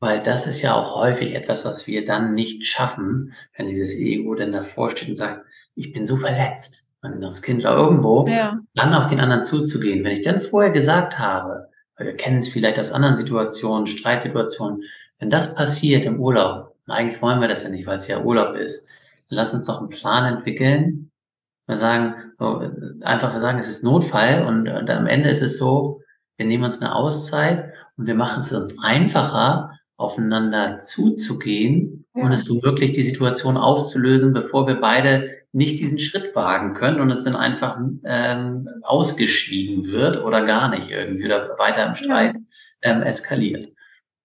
weil 0.00 0.22
das 0.22 0.46
ist 0.46 0.62
ja 0.62 0.74
auch 0.74 0.96
häufig 0.96 1.34
etwas, 1.34 1.64
was 1.64 1.86
wir 1.86 2.04
dann 2.04 2.34
nicht 2.34 2.66
schaffen, 2.66 3.32
wenn 3.56 3.68
dieses 3.68 3.94
Ego 3.94 4.34
dann 4.34 4.52
davor 4.52 4.90
steht 4.90 5.08
und 5.08 5.16
sagt, 5.16 5.44
ich 5.74 5.92
bin 5.92 6.06
so 6.06 6.16
verletzt, 6.16 6.88
mein 7.02 7.14
inneres 7.14 7.42
Kind 7.42 7.60
oder 7.60 7.76
irgendwo, 7.76 8.26
ja. 8.28 8.58
dann 8.74 8.94
auf 8.94 9.06
den 9.06 9.20
anderen 9.20 9.44
zuzugehen. 9.44 10.04
Wenn 10.04 10.12
ich 10.12 10.22
dann 10.22 10.40
vorher 10.40 10.70
gesagt 10.70 11.18
habe, 11.18 11.68
weil 11.96 12.06
wir 12.06 12.16
kennen 12.16 12.38
es 12.38 12.48
vielleicht 12.48 12.78
aus 12.78 12.92
anderen 12.92 13.16
Situationen, 13.16 13.86
Streitsituationen, 13.86 14.82
wenn 15.18 15.30
das 15.30 15.54
passiert 15.54 16.04
im 16.04 16.20
Urlaub, 16.20 16.76
und 16.86 16.92
eigentlich 16.92 17.22
wollen 17.22 17.40
wir 17.40 17.48
das 17.48 17.62
ja 17.62 17.70
nicht, 17.70 17.86
weil 17.86 17.96
es 17.96 18.06
ja 18.06 18.22
Urlaub 18.22 18.54
ist, 18.54 18.86
dann 19.28 19.36
lass 19.36 19.52
uns 19.52 19.64
doch 19.64 19.80
einen 19.80 19.88
Plan 19.88 20.36
entwickeln. 20.36 21.10
Wir 21.66 21.76
sagen, 21.76 22.14
so, 22.38 22.62
einfach 23.02 23.32
wir 23.32 23.40
sagen, 23.40 23.58
es 23.58 23.68
ist 23.68 23.84
Notfall 23.84 24.46
und, 24.46 24.68
und 24.68 24.90
am 24.90 25.06
Ende 25.06 25.28
ist 25.28 25.42
es 25.42 25.58
so, 25.58 26.00
wir 26.36 26.46
nehmen 26.46 26.64
uns 26.64 26.80
eine 26.80 26.94
Auszeit 26.94 27.72
und 27.96 28.06
wir 28.06 28.14
machen 28.14 28.40
es 28.40 28.52
uns 28.52 28.78
einfacher, 28.82 29.72
aufeinander 29.96 30.78
zuzugehen 30.78 32.04
ja. 32.14 32.24
und 32.24 32.32
es 32.32 32.48
womöglich 32.48 32.92
die 32.92 33.02
Situation 33.02 33.56
aufzulösen, 33.56 34.34
bevor 34.34 34.66
wir 34.66 34.78
beide 34.80 35.30
nicht 35.52 35.80
diesen 35.80 35.98
Schritt 35.98 36.36
wagen 36.36 36.74
können 36.74 37.00
und 37.00 37.10
es 37.10 37.24
dann 37.24 37.34
einfach 37.34 37.78
ähm, 38.04 38.68
ausgeschwiegen 38.82 39.86
wird 39.86 40.22
oder 40.22 40.42
gar 40.42 40.68
nicht 40.68 40.90
irgendwie 40.90 41.24
oder 41.24 41.56
weiter 41.58 41.86
im 41.86 41.94
Streit 41.94 42.36
ja. 42.84 42.92
ähm, 42.92 43.02
eskaliert. 43.02 43.72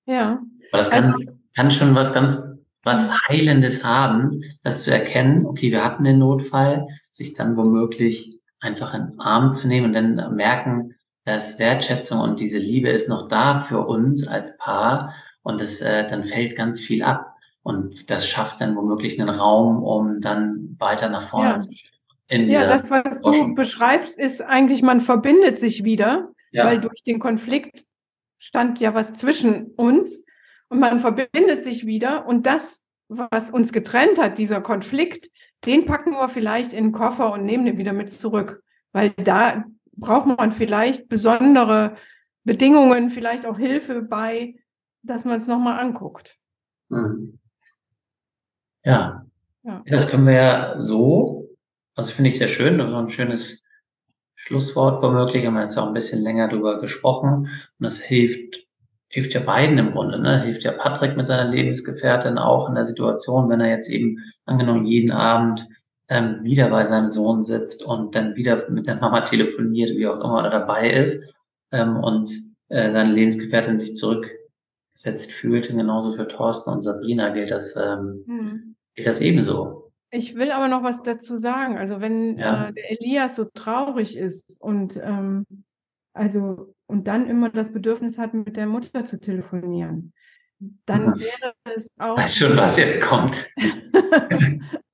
Ja. 0.05 0.41
Aber 0.71 0.77
das 0.77 0.89
kann, 0.89 1.05
also, 1.05 1.31
kann 1.55 1.71
schon 1.71 1.95
was 1.95 2.13
ganz 2.13 2.50
was 2.83 3.09
mhm. 3.09 3.13
Heilendes 3.27 3.83
haben, 3.83 4.31
das 4.63 4.83
zu 4.83 4.91
erkennen, 4.91 5.45
okay, 5.45 5.71
wir 5.71 5.83
hatten 5.83 6.03
den 6.03 6.19
Notfall, 6.19 6.87
sich 7.09 7.33
dann 7.33 7.57
womöglich 7.57 8.39
einfach 8.59 8.93
in 8.93 9.11
den 9.11 9.19
Arm 9.19 9.53
zu 9.53 9.67
nehmen 9.67 9.87
und 9.87 9.93
dann 9.93 10.35
merken, 10.35 10.95
dass 11.23 11.59
Wertschätzung 11.59 12.19
und 12.19 12.39
diese 12.39 12.57
Liebe 12.57 12.89
ist 12.89 13.09
noch 13.09 13.27
da 13.27 13.55
für 13.55 13.85
uns 13.85 14.27
als 14.27 14.57
Paar 14.57 15.13
und 15.43 15.61
es 15.61 15.81
äh, 15.81 16.07
dann 16.07 16.23
fällt 16.23 16.55
ganz 16.55 16.79
viel 16.79 17.03
ab 17.03 17.35
und 17.63 18.09
das 18.09 18.27
schafft 18.27 18.61
dann 18.61 18.75
womöglich 18.75 19.19
einen 19.19 19.29
Raum, 19.29 19.83
um 19.83 20.19
dann 20.19 20.75
weiter 20.79 21.09
nach 21.09 21.21
vorne 21.21 21.49
ja. 21.49 21.59
zu 21.59 21.69
gehen. 21.69 22.49
Ja, 22.49 22.67
das, 22.67 22.89
was 22.89 23.21
Forschung. 23.21 23.49
du 23.49 23.55
beschreibst, 23.55 24.17
ist 24.17 24.41
eigentlich, 24.41 24.81
man 24.81 25.01
verbindet 25.01 25.59
sich 25.59 25.83
wieder, 25.83 26.31
ja. 26.51 26.65
weil 26.65 26.79
durch 26.79 27.03
den 27.03 27.19
Konflikt 27.19 27.83
stand 28.39 28.79
ja 28.79 28.93
was 28.93 29.13
zwischen 29.13 29.67
uns 29.75 30.23
und 30.71 30.79
man 30.79 31.01
verbindet 31.01 31.65
sich 31.65 31.85
wieder 31.85 32.25
und 32.25 32.45
das, 32.45 32.81
was 33.09 33.51
uns 33.51 33.73
getrennt 33.73 34.17
hat, 34.17 34.37
dieser 34.37 34.61
Konflikt, 34.61 35.29
den 35.65 35.83
packen 35.83 36.11
wir 36.11 36.29
vielleicht 36.29 36.71
in 36.71 36.85
den 36.85 36.91
Koffer 36.93 37.33
und 37.33 37.43
nehmen 37.43 37.65
den 37.65 37.77
wieder 37.77 37.91
mit 37.91 38.13
zurück, 38.13 38.63
weil 38.93 39.09
da 39.09 39.65
braucht 39.91 40.27
man 40.27 40.53
vielleicht 40.53 41.09
besondere 41.09 41.95
Bedingungen, 42.45 43.09
vielleicht 43.09 43.45
auch 43.45 43.57
Hilfe 43.57 44.01
bei, 44.01 44.55
dass 45.03 45.25
man 45.25 45.39
es 45.39 45.47
nochmal 45.47 45.77
anguckt. 45.77 46.37
Mhm. 46.87 47.37
Ja. 48.85 49.25
ja. 49.63 49.83
Das 49.85 50.09
können 50.09 50.25
wir 50.25 50.33
ja 50.33 50.79
so, 50.79 51.49
also 51.95 52.13
finde 52.13 52.29
ich 52.29 52.37
sehr 52.37 52.47
schön, 52.47 52.77
so 52.89 52.95
ein 52.95 53.09
schönes 53.09 53.61
Schlusswort 54.35 55.03
womöglich, 55.03 55.45
haben 55.45 55.55
wir 55.55 55.61
jetzt 55.63 55.77
auch 55.77 55.87
ein 55.87 55.93
bisschen 55.93 56.23
länger 56.23 56.47
drüber 56.47 56.79
gesprochen 56.79 57.49
und 57.49 57.49
das 57.77 57.99
hilft, 57.99 58.70
hilft 59.11 59.33
ja 59.33 59.41
beiden 59.41 59.77
im 59.77 59.91
Grunde, 59.91 60.19
ne? 60.19 60.41
hilft 60.41 60.63
ja 60.63 60.71
Patrick 60.71 61.17
mit 61.17 61.27
seiner 61.27 61.49
Lebensgefährtin 61.49 62.37
auch 62.37 62.69
in 62.69 62.75
der 62.75 62.85
Situation, 62.85 63.49
wenn 63.49 63.59
er 63.59 63.69
jetzt 63.69 63.89
eben 63.89 64.17
angenommen 64.45 64.85
jeden 64.85 65.11
Abend 65.11 65.67
ähm, 66.07 66.39
wieder 66.43 66.69
bei 66.69 66.83
seinem 66.85 67.07
Sohn 67.07 67.43
sitzt 67.43 67.83
und 67.83 68.15
dann 68.15 68.35
wieder 68.35 68.69
mit 68.69 68.87
der 68.87 68.95
Mama 68.95 69.21
telefoniert, 69.21 69.91
wie 69.91 70.07
auch 70.07 70.19
immer, 70.19 70.39
oder 70.39 70.49
dabei 70.49 70.91
ist 70.91 71.33
ähm, 71.71 71.97
und 71.97 72.31
äh, 72.69 72.89
seine 72.89 73.11
Lebensgefährtin 73.11 73.77
sich 73.77 73.95
zurück 73.95 74.29
gesetzt 74.93 75.31
fühlt. 75.31 75.69
Und 75.69 75.77
genauso 75.77 76.13
für 76.13 76.27
Thorsten 76.27 76.71
und 76.71 76.81
Sabrina 76.81 77.29
gilt 77.29 77.51
das, 77.51 77.75
ähm, 77.75 78.23
hm. 78.25 78.75
gilt 78.95 79.07
das 79.07 79.21
ebenso. 79.21 79.91
Ich 80.09 80.35
will 80.35 80.51
aber 80.51 80.67
noch 80.67 80.83
was 80.83 81.01
dazu 81.03 81.37
sagen. 81.37 81.77
Also 81.77 82.01
wenn 82.01 82.37
ja. 82.37 82.67
äh, 82.67 82.73
der 82.73 82.91
Elias 82.91 83.35
so 83.35 83.45
traurig 83.45 84.17
ist 84.17 84.59
und 84.59 84.97
ähm, 85.01 85.45
also 86.13 86.73
und 86.87 87.07
dann 87.07 87.27
immer 87.27 87.49
das 87.49 87.71
Bedürfnis 87.71 88.17
hat, 88.17 88.33
mit 88.33 88.57
der 88.57 88.67
Mutter 88.67 89.05
zu 89.05 89.19
telefonieren, 89.19 90.13
dann 90.85 91.13
ja. 91.15 91.19
wäre 91.19 91.53
es 91.75 91.91
auch. 91.97 92.17
Weiß 92.17 92.35
schon, 92.37 92.57
was 92.57 92.77
jetzt 92.77 93.01
kommt. 93.03 93.49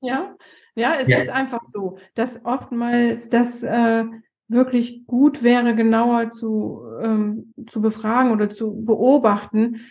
ja, 0.01 0.35
ja, 0.75 0.95
es 0.99 1.07
ja. 1.07 1.19
ist 1.19 1.29
einfach 1.29 1.63
so, 1.65 1.97
dass 2.13 2.45
oftmals 2.45 3.29
das 3.29 3.63
äh, 3.63 4.05
wirklich 4.47 5.05
gut 5.07 5.43
wäre, 5.43 5.75
genauer 5.75 6.31
zu, 6.31 6.83
ähm, 7.01 7.53
zu 7.67 7.81
befragen 7.81 8.31
oder 8.31 8.49
zu 8.49 8.85
beobachten 8.85 9.87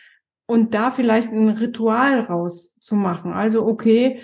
und 0.47 0.75
da 0.75 0.91
vielleicht 0.91 1.31
ein 1.33 1.49
Ritual 1.49 2.21
rauszumachen. 2.21 3.33
Also 3.33 3.67
okay, 3.67 4.23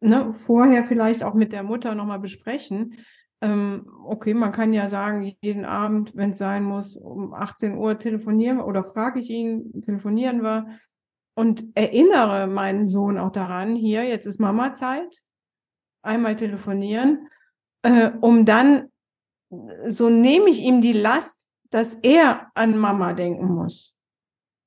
ne, 0.00 0.32
vorher 0.32 0.84
vielleicht 0.84 1.24
auch 1.24 1.34
mit 1.34 1.52
der 1.52 1.62
Mutter 1.62 1.94
nochmal 1.94 2.20
besprechen. 2.20 2.98
Ähm, 3.44 3.86
okay, 4.06 4.32
man 4.32 4.52
kann 4.52 4.72
ja 4.72 4.88
sagen, 4.88 5.36
jeden 5.42 5.66
Abend, 5.66 6.16
wenn 6.16 6.30
es 6.30 6.38
sein 6.38 6.64
muss, 6.64 6.96
um 6.96 7.34
18 7.34 7.76
Uhr 7.76 7.98
telefonieren 7.98 8.58
oder 8.58 8.82
frage 8.82 9.20
ich 9.20 9.28
ihn, 9.28 9.82
telefonieren 9.82 10.42
wir 10.42 10.78
und 11.34 11.66
erinnere 11.74 12.46
meinen 12.46 12.88
Sohn 12.88 13.18
auch 13.18 13.32
daran, 13.32 13.76
hier, 13.76 14.02
jetzt 14.04 14.24
ist 14.24 14.40
Mama 14.40 14.74
Zeit, 14.74 15.14
einmal 16.02 16.36
telefonieren, 16.36 17.28
äh, 17.82 18.12
um 18.18 18.46
dann 18.46 18.88
so 19.88 20.08
nehme 20.08 20.48
ich 20.48 20.60
ihm 20.60 20.80
die 20.80 20.94
Last, 20.94 21.46
dass 21.68 21.96
er 21.96 22.50
an 22.54 22.78
Mama 22.78 23.12
denken 23.12 23.48
muss. 23.48 23.94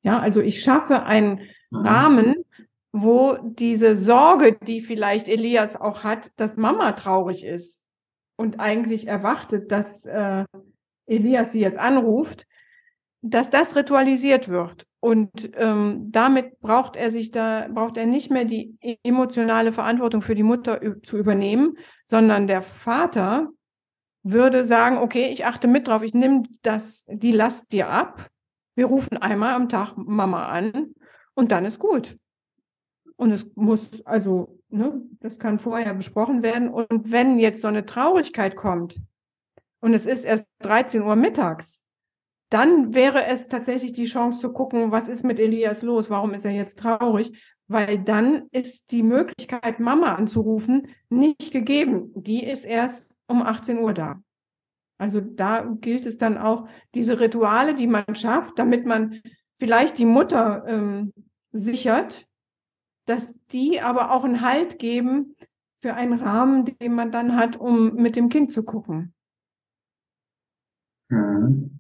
Ja, 0.04 0.20
also 0.20 0.40
ich 0.40 0.62
schaffe 0.62 1.02
einen 1.02 1.42
mhm. 1.72 1.78
Rahmen, 1.80 2.36
wo 2.92 3.38
diese 3.42 3.98
Sorge, 3.98 4.56
die 4.68 4.82
vielleicht 4.82 5.30
Elias 5.30 5.82
auch 5.82 6.04
hat, 6.04 6.32
dass 6.36 6.58
Mama 6.58 6.92
traurig 6.92 7.44
ist 7.44 7.82
und 8.38 8.60
eigentlich 8.60 9.08
erwartet, 9.08 9.72
dass 9.72 10.06
äh, 10.06 10.46
Elias 11.06 11.52
sie 11.52 11.60
jetzt 11.60 11.78
anruft, 11.78 12.46
dass 13.22 13.50
das 13.50 13.76
ritualisiert 13.76 14.48
wird. 14.48 14.86
Und 15.00 15.52
ähm, 15.56 16.12
damit 16.12 16.60
braucht 16.60 16.96
er 16.96 17.12
sich 17.12 17.32
da, 17.32 17.68
braucht 17.70 17.98
er 17.98 18.06
nicht 18.06 18.32
mehr 18.32 18.46
die 18.46 18.78
emotionale 19.04 19.72
Verantwortung 19.72 20.22
für 20.22 20.36
die 20.36 20.44
Mutter 20.44 20.80
zu 21.04 21.18
übernehmen, 21.18 21.78
sondern 22.06 22.48
der 22.48 22.62
Vater 22.62 23.50
würde 24.24 24.66
sagen, 24.66 24.98
okay, 24.98 25.30
ich 25.32 25.46
achte 25.46 25.68
mit 25.68 25.88
drauf, 25.88 26.02
ich 26.02 26.14
nehme 26.14 26.44
das, 26.62 27.06
die 27.08 27.32
Last 27.32 27.72
dir 27.72 27.90
ab. 27.90 28.28
Wir 28.76 28.86
rufen 28.86 29.18
einmal 29.18 29.54
am 29.54 29.70
Tag 29.70 29.96
Mama 29.96 30.48
an 30.48 30.94
und 31.34 31.52
dann 31.52 31.66
ist 31.66 31.80
gut. 31.80 32.18
Und 33.16 33.32
es 33.32 33.50
muss, 33.56 34.06
also, 34.06 34.57
ne, 34.70 35.02
das 35.20 35.40
kann 35.40 35.60
vorher 35.60 35.94
besprochen 35.94 36.44
werden. 36.44 36.70
Und 36.70 37.12
wenn 37.12 37.40
jetzt 37.40 37.62
so 37.62 37.68
eine 37.68 37.86
Traurigkeit 37.86 38.56
kommt 38.56 39.00
und 39.80 39.94
es 39.94 40.06
ist 40.06 40.26
erst 40.26 40.48
13 40.60 41.02
Uhr 41.02 41.16
mittags, 41.16 41.84
dann 42.50 42.96
wäre 42.96 43.26
es 43.26 43.50
tatsächlich 43.50 43.94
die 43.94 44.06
Chance 44.06 44.40
zu 44.40 44.54
gucken, 44.54 44.92
was 44.92 45.08
ist 45.08 45.24
mit 45.24 45.40
Elias 45.40 45.82
los? 45.82 46.10
Warum 46.10 46.34
ist 46.34 46.46
er 46.46 46.52
jetzt 46.52 46.80
traurig? 46.80 47.38
Weil 47.68 48.00
dann 48.00 48.48
ist 48.52 48.92
die 48.92 49.04
Möglichkeit, 49.04 49.80
Mama 49.82 50.16
anzurufen, 50.16 50.88
nicht 51.10 51.52
gegeben. 51.52 52.12
Die 52.16 52.46
ist 52.46 52.64
erst 52.64 53.14
um 53.28 53.42
18 53.42 53.80
Uhr 53.80 53.94
da. 53.94 54.22
Also 54.98 55.20
da 55.20 55.62
gilt 55.82 56.06
es 56.06 56.18
dann 56.18 56.38
auch, 56.38 56.68
diese 56.96 57.20
Rituale, 57.20 57.76
die 57.76 57.88
man 57.88 58.16
schafft, 58.16 58.58
damit 58.58 58.86
man 58.86 59.22
vielleicht 59.58 59.98
die 59.98 60.06
Mutter 60.06 60.64
ähm, 60.68 61.14
sichert, 61.52 62.27
dass 63.08 63.36
die 63.48 63.82
aber 63.82 64.12
auch 64.12 64.24
einen 64.24 64.42
Halt 64.42 64.80
geben 64.80 65.36
für 65.80 65.94
einen 65.94 66.20
Rahmen, 66.20 66.66
den 66.66 66.94
man 66.94 67.12
dann 67.12 67.36
hat, 67.36 67.56
um 67.56 67.96
mit 67.96 68.16
dem 68.16 68.30
Kind 68.30 68.52
zu 68.52 68.64
gucken. 68.64 69.14
Mhm. 71.10 71.80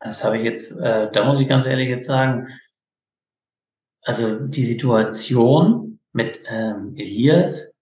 Das 0.00 0.22
habe 0.22 0.38
ich 0.38 0.44
jetzt, 0.44 0.72
äh, 0.78 1.10
da 1.10 1.24
muss 1.24 1.40
ich 1.40 1.48
ganz 1.48 1.66
ehrlich 1.66 1.88
jetzt 1.88 2.06
sagen, 2.06 2.46
also 4.02 4.38
die 4.38 4.64
Situation 4.64 5.98
mit 6.12 6.42
ähm, 6.46 6.94
Elias, 6.96 7.74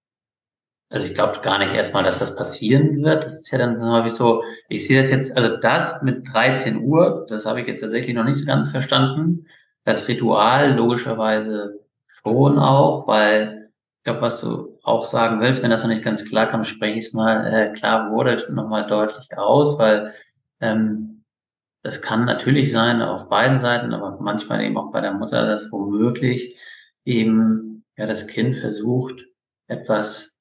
also 0.91 1.09
ich 1.09 1.15
glaube 1.15 1.41
gar 1.41 1.59
nicht 1.59 1.75
erstmal, 1.75 2.05
dass 2.05 2.21
das 2.21 2.37
passieren 2.37 3.03
wird. 3.03 3.25
Das 3.25 3.41
ist 3.41 3.51
ja 3.51 3.59
dann 3.59 3.77
so 3.77 3.89
häufig 3.89 4.13
so, 4.13 4.43
ich 4.69 4.87
sehe 4.87 4.97
das 4.97 5.11
jetzt, 5.11 5.37
also 5.37 5.57
das 5.57 6.03
mit 6.03 6.33
13 6.33 6.81
Uhr, 6.83 7.27
das 7.29 7.45
habe 7.45 7.61
ich 7.61 7.67
jetzt 7.67 7.81
tatsächlich 7.81 8.15
noch 8.15 8.25
nicht 8.25 8.37
so 8.37 8.47
ganz 8.47 8.71
verstanden. 8.71 9.47
Das 9.85 10.09
Ritual 10.09 10.75
logischerweise 10.75 11.81
schon 12.07 12.59
auch, 12.59 13.07
weil 13.07 13.71
ich 13.99 14.05
glaube, 14.05 14.23
was 14.23 14.41
du 14.41 14.79
auch 14.83 15.05
sagen 15.05 15.41
willst, 15.41 15.63
wenn 15.63 15.71
das 15.71 15.83
noch 15.83 15.91
nicht 15.91 16.05
ganz 16.05 16.29
klar 16.29 16.47
kam, 16.47 16.63
spreche 16.63 16.99
ich 16.99 17.07
es 17.07 17.15
mal 17.15 17.47
äh, 17.53 17.73
klar 17.73 18.11
wurde 18.13 18.47
nochmal 18.53 18.87
deutlich 18.87 19.29
aus, 19.37 19.79
weil 19.79 20.13
ähm, 20.61 21.25
das 21.83 22.01
kann 22.01 22.25
natürlich 22.25 22.73
sein 22.73 23.03
auf 23.03 23.29
beiden 23.29 23.59
Seiten, 23.59 23.93
aber 23.93 24.19
manchmal 24.21 24.63
eben 24.63 24.77
auch 24.79 24.91
bei 24.91 25.01
der 25.01 25.13
Mutter, 25.13 25.47
dass 25.47 25.71
womöglich 25.71 26.59
eben 27.05 27.85
ja 27.97 28.07
das 28.07 28.27
Kind 28.27 28.55
versucht, 28.55 29.17
etwas 29.67 30.34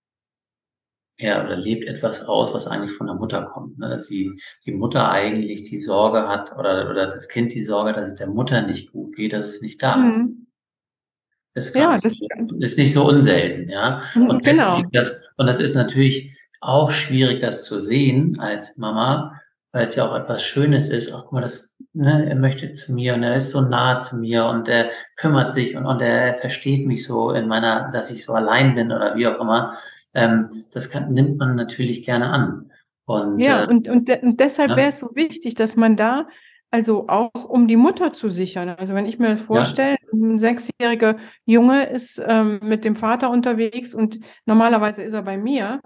ja, 1.20 1.44
oder 1.44 1.56
lebt 1.56 1.86
etwas 1.86 2.26
aus, 2.26 2.54
was 2.54 2.68
eigentlich 2.68 2.94
von 2.98 3.08
der 3.08 3.16
Mutter 3.16 3.44
kommt. 3.44 3.78
Ne? 3.78 3.90
Dass 3.90 4.08
sie, 4.08 4.34
die 4.66 4.72
Mutter 4.72 5.10
eigentlich 5.10 5.64
die 5.64 5.78
Sorge 5.78 6.28
hat 6.28 6.54
oder, 6.58 6.90
oder 6.90 7.08
das 7.08 7.30
Kind 7.30 7.54
die 7.54 7.64
Sorge, 7.64 7.94
dass 7.94 8.08
es 8.08 8.16
der 8.16 8.28
Mutter 8.28 8.62
nicht 8.62 8.92
gut 8.92 9.16
geht, 9.16 9.34
dass 9.34 9.48
es 9.48 9.62
nicht 9.62 9.82
da 9.82 10.10
ist. 10.10 10.22
Mhm. 10.22 10.48
Das 11.54 11.74
Ja, 11.74 11.96
das 11.96 12.14
ist 12.60 12.78
nicht 12.78 12.94
so 12.94 13.08
unselten, 13.08 13.70
ja. 13.70 14.02
Mhm, 14.16 14.30
Und 14.30 14.44
genau. 14.44 14.82
das, 14.92 15.30
und 15.38 15.46
das 15.46 15.60
ist 15.60 15.76
natürlich 15.76 16.36
auch 16.62 16.92
schwierig, 16.92 17.40
das 17.40 17.64
zu 17.64 17.80
sehen 17.80 18.40
als 18.40 18.78
Mama, 18.78 19.40
weil 19.72 19.86
es 19.86 19.96
ja 19.96 20.08
auch 20.08 20.16
etwas 20.16 20.44
Schönes 20.44 20.88
ist. 20.88 21.14
Ach, 21.14 21.24
guck 21.24 21.34
mal, 21.34 21.42
das, 21.42 21.78
ne, 21.94 22.28
er 22.28 22.36
möchte 22.36 22.72
zu 22.72 22.94
mir 22.94 23.14
und 23.16 23.24
er 23.24 23.36
ist 23.36 23.52
so 23.52 23.62
nah 23.62 24.00
zu 24.00 24.18
mir 24.18 24.46
und 24.46 24.68
er 24.68 24.92
kümmert 25.18 25.54
sich 25.54 25.76
und, 25.76 25.86
und 25.86 26.02
er 26.02 26.36
versteht 26.36 26.88
mich 26.88 27.06
so 27.06 27.32
in 27.32 27.48
meiner, 27.48 27.92
dass 27.92 28.10
ich 28.10 28.24
so 28.24 28.34
allein 28.34 28.76
bin 28.76 28.92
oder 28.92 29.16
wie 29.16 29.28
auch 29.28 29.40
immer. 29.40 29.74
Ähm, 30.14 30.48
das 30.72 30.90
kann, 30.90 31.14
nimmt 31.14 31.38
man 31.38 31.56
natürlich 31.56 32.04
gerne 32.04 32.30
an. 32.30 32.72
Und, 33.06 33.40
Ja, 33.40 33.64
äh, 33.64 33.68
und, 33.68 33.88
und, 33.88 34.08
de 34.08 34.22
und 34.22 34.40
deshalb 34.40 34.72
ja. 34.72 34.78
wäre 34.78 34.90
es 34.90 35.00
so 35.00 35.16
wichtig, 35.16 35.56
dass 35.56 35.76
man 35.76 35.98
da, 35.98 36.28
also 36.72 37.08
auch 37.08 37.32
um 37.48 37.68
die 37.68 37.76
Mutter 37.76 38.14
zu 38.14 38.30
sichern. 38.30 38.70
Also 38.70 38.94
wenn 38.94 39.06
ich 39.06 39.20
mir 39.20 39.30
das 39.30 39.42
vorstelle, 39.42 39.98
ein 40.12 40.40
sechsjähriger 40.40 41.18
Junge 41.46 41.84
ist 41.84 42.22
ähm, 42.26 42.60
mit 42.64 42.86
dem 42.86 42.96
Vater 42.96 43.30
unterwegs 43.30 43.94
und 43.94 44.20
normalerweise 44.46 45.04
ist 45.04 45.14
er 45.14 45.24
bei 45.24 45.38
mir, 45.38 45.82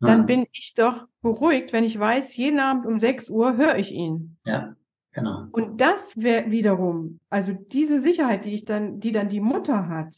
dann 0.00 0.20
ja, 0.20 0.24
bin 0.24 0.44
ich 0.52 0.74
doch 0.74 1.06
beruhigt, 1.22 1.72
wenn 1.72 1.84
ich 1.84 1.98
weiß, 1.98 2.36
jeden 2.36 2.58
Abend 2.58 2.86
um 2.86 2.98
6 2.98 3.30
Uhr 3.30 3.56
höre 3.56 3.76
ich 3.76 3.92
ihn. 3.92 4.36
ja, 4.44 4.74
genau. 5.12 5.46
Und 5.52 5.80
das 5.80 6.16
wäre 6.16 6.50
wiederum, 6.50 7.20
also 7.30 7.52
diese 7.52 8.00
Sicherheit, 8.00 8.44
die 8.44 8.54
ich 8.54 8.64
dann, 8.64 9.00
die 9.00 9.12
dann 9.12 9.28
die 9.28 9.40
Mutter 9.40 9.88
hat. 9.88 10.12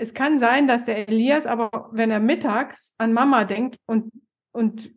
Es 0.00 0.14
kann 0.14 0.38
sein, 0.38 0.66
dass 0.66 0.86
der 0.86 1.08
Elias 1.08 1.44
aber, 1.46 1.90
wenn 1.92 2.10
er 2.10 2.20
mittags 2.20 2.94
an 2.96 3.12
Mama 3.12 3.44
denkt 3.44 3.76
und, 3.86 4.10
und 4.50 4.90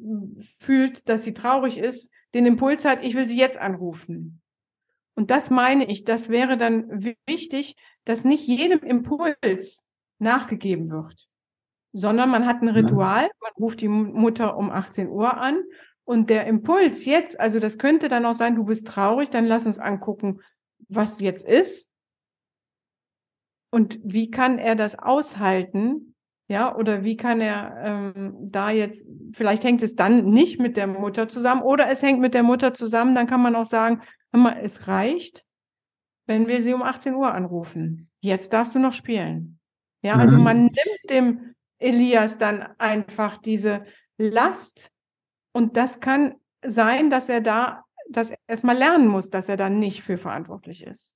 fühlt, 0.59 1.07
dass 1.09 1.23
sie 1.23 1.33
traurig 1.33 1.77
ist, 1.77 2.09
den 2.33 2.45
Impuls 2.45 2.85
hat, 2.85 3.03
ich 3.03 3.13
will 3.13 3.27
sie 3.27 3.37
jetzt 3.37 3.57
anrufen. 3.57 4.41
Und 5.15 5.29
das 5.29 5.49
meine 5.49 5.85
ich, 5.91 6.05
das 6.05 6.29
wäre 6.29 6.55
dann 6.57 7.03
wi- 7.03 7.17
wichtig, 7.27 7.75
dass 8.05 8.23
nicht 8.23 8.47
jedem 8.47 8.79
Impuls 8.79 9.83
nachgegeben 10.19 10.89
wird, 10.89 11.27
sondern 11.91 12.29
man 12.31 12.45
hat 12.45 12.61
ein. 12.61 12.69
Ritual, 12.69 13.29
man 13.41 13.51
ruft 13.59 13.81
die 13.81 13.89
Mu- 13.89 14.13
Mutter 14.17 14.55
um 14.57 14.71
18 14.71 15.09
Uhr 15.09 15.37
an 15.37 15.61
und 16.05 16.29
der 16.29 16.47
Impuls 16.47 17.03
jetzt, 17.03 17.39
also 17.39 17.59
das 17.59 17.77
könnte 17.77 18.07
dann 18.07 18.25
auch 18.25 18.35
sein, 18.35 18.55
du 18.55 18.63
bist 18.63 18.87
traurig, 18.87 19.29
dann 19.29 19.45
lass 19.45 19.65
uns 19.65 19.79
angucken, 19.79 20.39
was 20.87 21.19
jetzt 21.19 21.45
ist 21.45 21.89
und 23.73 23.99
wie 24.03 24.29
kann 24.29 24.59
er 24.59 24.75
das 24.75 24.99
aushalten, 24.99 26.13
ja, 26.47 26.75
oder 26.75 27.03
wie 27.03 27.17
kann 27.17 27.41
er 27.41 27.75
ähm, 27.83 28.35
da 28.51 28.69
jetzt, 28.69 29.03
vielleicht 29.33 29.63
hängt 29.63 29.81
es 29.81 29.95
dann 29.95 30.29
nicht 30.29 30.59
mit 30.59 30.77
der 30.77 30.85
Mutter 30.85 31.27
zusammen 31.27 31.63
oder 31.63 31.89
es 31.89 32.03
hängt 32.03 32.19
mit 32.19 32.35
der 32.35 32.43
Mutter 32.43 32.75
zusammen, 32.75 33.15
dann 33.15 33.25
kann 33.25 33.41
man 33.41 33.55
auch 33.55 33.65
sagen, 33.65 34.01
hör 34.31 34.39
mal, 34.39 34.59
es 34.61 34.87
reicht, 34.87 35.43
wenn 36.27 36.47
wir 36.47 36.61
sie 36.61 36.75
um 36.75 36.83
18 36.83 37.15
Uhr 37.15 37.33
anrufen. 37.33 38.11
Jetzt 38.19 38.53
darfst 38.53 38.75
du 38.75 38.79
noch 38.79 38.93
spielen. 38.93 39.59
Ja, 40.03 40.17
also 40.17 40.37
Mhm. 40.37 40.43
man 40.43 40.57
nimmt 40.65 41.09
dem 41.09 41.55
Elias 41.79 42.37
dann 42.37 42.61
einfach 42.77 43.37
diese 43.37 43.85
Last 44.19 44.91
und 45.51 45.77
das 45.77 45.99
kann 45.99 46.35
sein, 46.63 47.09
dass 47.09 47.27
er 47.27 47.41
da 47.41 47.85
das 48.07 48.31
erstmal 48.45 48.77
lernen 48.77 49.07
muss, 49.07 49.31
dass 49.31 49.49
er 49.49 49.57
dann 49.57 49.79
nicht 49.79 50.03
für 50.03 50.19
verantwortlich 50.19 50.85
ist. 50.85 51.15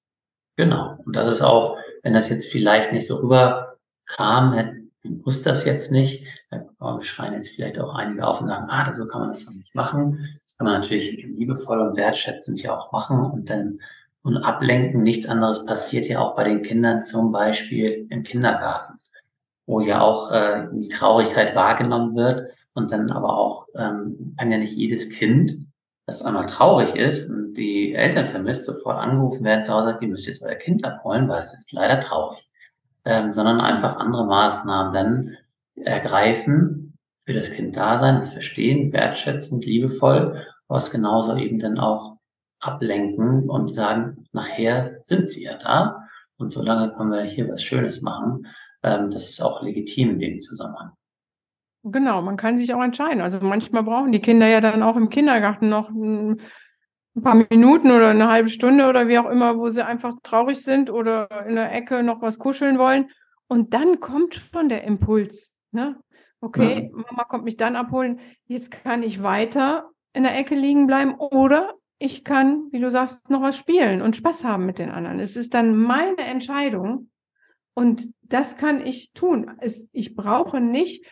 Genau. 0.58 0.98
Und 1.06 1.16
das 1.16 1.28
ist 1.28 1.42
auch, 1.42 1.78
wenn 2.04 2.14
das 2.14 2.30
jetzt 2.30 2.52
vielleicht 2.52 2.92
nicht 2.92 3.06
so 3.06 3.18
rüberkam, 3.18 4.90
muss 5.04 5.44
das 5.44 5.66
jetzt 5.66 5.92
nicht. 5.92 6.26
Dann 6.50 7.02
schreien 7.02 7.34
jetzt 7.34 7.50
vielleicht 7.50 7.80
auch 7.80 7.94
einige 7.96 8.28
auf 8.28 8.42
und 8.42 8.48
sagen, 8.48 8.66
ah, 8.70 8.92
so 8.92 9.08
kann 9.08 9.22
man 9.22 9.30
das 9.30 9.46
doch 9.46 9.56
nicht 9.56 9.76
machen. 9.76 10.28
Das 10.44 10.58
kann 10.58 10.66
man 10.66 10.74
natürlich 10.74 11.24
liebevoll 11.26 11.80
und 11.80 11.96
wertschätzend 11.96 12.62
ja 12.62 12.78
auch 12.78 12.92
machen 12.92 13.20
und 13.20 13.50
dann 13.50 13.80
und 14.24 14.38
ablenken. 14.38 15.04
Nichts 15.04 15.28
anderes 15.28 15.66
passiert 15.66 16.08
ja 16.08 16.20
auch 16.20 16.36
bei 16.36 16.44
den 16.44 16.62
Kindern, 16.62 17.06
zum 17.06 17.32
Beispiel 17.32 18.08
im 18.10 18.24
Kindergarten, 18.24 18.98
wo 19.66 19.80
ja 19.80 20.02
auch 20.02 20.32
äh, 20.32 20.68
die 20.74 20.90
Traurigkeit 20.90 21.56
wahrgenommen 21.56 22.16
wird 22.16 22.52
und 22.74 22.92
dann 22.92 23.10
aber 23.12 23.38
auch 23.38 23.68
ähm, 23.76 24.36
kann 24.38 24.52
ja 24.52 24.58
nicht 24.58 24.76
jedes 24.76 25.12
Kind 25.12 25.68
das 26.08 26.24
einmal 26.24 26.46
traurig 26.46 26.96
ist 26.96 27.30
und 27.30 27.54
die 27.54 27.94
Eltern 27.94 28.26
vermisst, 28.26 28.66
sofort 28.66 28.98
angerufen 28.98 29.44
werden 29.44 29.64
zu 29.64 29.74
Hause, 29.74 29.98
ihr 30.00 30.08
müsst 30.08 30.26
jetzt 30.26 30.42
euer 30.42 30.56
Kind 30.56 30.86
abholen, 30.86 31.28
weil 31.28 31.44
es 31.44 31.54
ist 31.54 31.74
leider 31.74 32.00
traurig. 32.00 32.50
Ähm, 33.04 33.32
sondern 33.34 33.62
einfach 33.62 33.98
andere 33.98 34.26
Maßnahmen 34.26 34.94
dann 34.94 35.38
ergreifen, 35.76 36.98
für 37.20 37.34
das 37.34 37.52
Kind 37.52 37.78
da 37.78 37.98
sein, 37.98 38.18
es 38.18 38.30
verstehen, 38.30 38.94
wertschätzend, 38.94 39.66
liebevoll, 39.66 40.42
es 40.70 40.92
genauso 40.92 41.36
eben 41.36 41.60
dann 41.60 41.78
auch 41.78 42.18
ablenken 42.60 43.50
und 43.50 43.76
sagen, 43.76 44.28
nachher 44.32 45.00
sind 45.04 45.28
sie 45.30 45.44
ja 45.44 45.58
da 45.58 46.08
und 46.38 46.52
solange 46.52 46.94
können 46.94 47.12
wir 47.12 47.24
hier 47.24 47.50
was 47.50 47.64
Schönes 47.64 48.02
machen. 48.02 48.48
Ähm, 48.82 49.12
das 49.12 49.30
ist 49.30 49.42
auch 49.42 49.62
legitim 49.62 50.12
in 50.12 50.20
dem 50.20 50.40
Zusammenhang. 50.40 50.92
Genau, 51.92 52.22
man 52.22 52.38
kann 52.38 52.58
sich 52.58 52.74
auch 52.74 52.84
entscheiden. 52.84 53.22
Also 53.22 53.40
manchmal 53.42 53.84
brauchen 53.84 54.12
die 54.12 54.22
Kinder 54.22 54.48
ja 54.48 54.62
dann 54.62 54.84
auch 54.84 54.96
im 54.96 55.10
Kindergarten 55.10 55.70
noch 55.70 55.90
ein 55.90 56.40
paar 57.22 57.36
Minuten 57.50 57.92
oder 57.92 58.10
eine 58.10 58.30
halbe 58.30 58.50
Stunde 58.50 58.88
oder 58.88 59.08
wie 59.08 59.20
auch 59.20 59.30
immer, 59.30 59.58
wo 59.58 59.70
sie 59.70 59.86
einfach 59.86 60.16
traurig 60.24 60.62
sind 60.62 60.90
oder 60.90 61.46
in 61.48 61.56
der 61.56 61.74
Ecke 61.74 62.04
noch 62.04 62.22
was 62.22 62.40
kuscheln 62.40 62.78
wollen. 62.78 63.10
Und 63.48 63.74
dann 63.74 64.00
kommt 64.00 64.36
schon 64.36 64.70
der 64.70 64.84
Impuls. 64.84 65.54
Ne? 65.72 65.98
Okay, 66.42 66.92
Mama 66.94 67.24
kommt 67.24 67.46
mich 67.46 67.58
dann 67.58 67.76
abholen. 67.76 68.20
Jetzt 68.46 68.72
kann 68.72 69.02
ich 69.02 69.24
weiter 69.24 69.90
in 70.14 70.24
der 70.24 70.38
Ecke 70.38 70.56
liegen 70.56 70.88
bleiben 70.88 71.16
oder 71.16 71.74
ich 72.00 72.24
kann, 72.24 72.68
wie 72.72 72.80
du 72.80 72.92
sagst, 72.92 73.30
noch 73.30 73.42
was 73.42 73.58
spielen 73.58 74.02
und 74.02 74.16
Spaß 74.16 74.44
haben 74.44 74.66
mit 74.66 74.78
den 74.78 74.92
anderen. 74.92 75.20
Es 75.20 75.36
ist 75.36 75.54
dann 75.54 75.76
meine 75.76 76.20
Entscheidung 76.20 77.10
und 77.74 78.10
das 78.22 78.58
kann 78.58 78.86
ich 78.86 79.14
tun. 79.14 79.52
Es, 79.60 79.88
ich 79.94 80.16
brauche 80.16 80.60
nicht, 80.60 81.06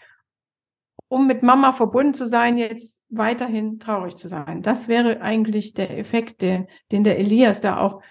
um 1.07 1.27
mit 1.27 1.43
Mama 1.43 1.73
verbunden 1.73 2.13
zu 2.13 2.27
sein, 2.27 2.57
jetzt 2.57 3.01
weiterhin 3.09 3.79
traurig 3.79 4.15
zu 4.17 4.27
sein. 4.27 4.61
Das 4.61 4.87
wäre 4.87 5.21
eigentlich 5.21 5.73
der 5.73 5.97
Effekt, 5.97 6.41
den, 6.41 6.67
den 6.91 7.03
der 7.03 7.19
Elias 7.19 7.61
da 7.61 7.77
auch 7.77 8.01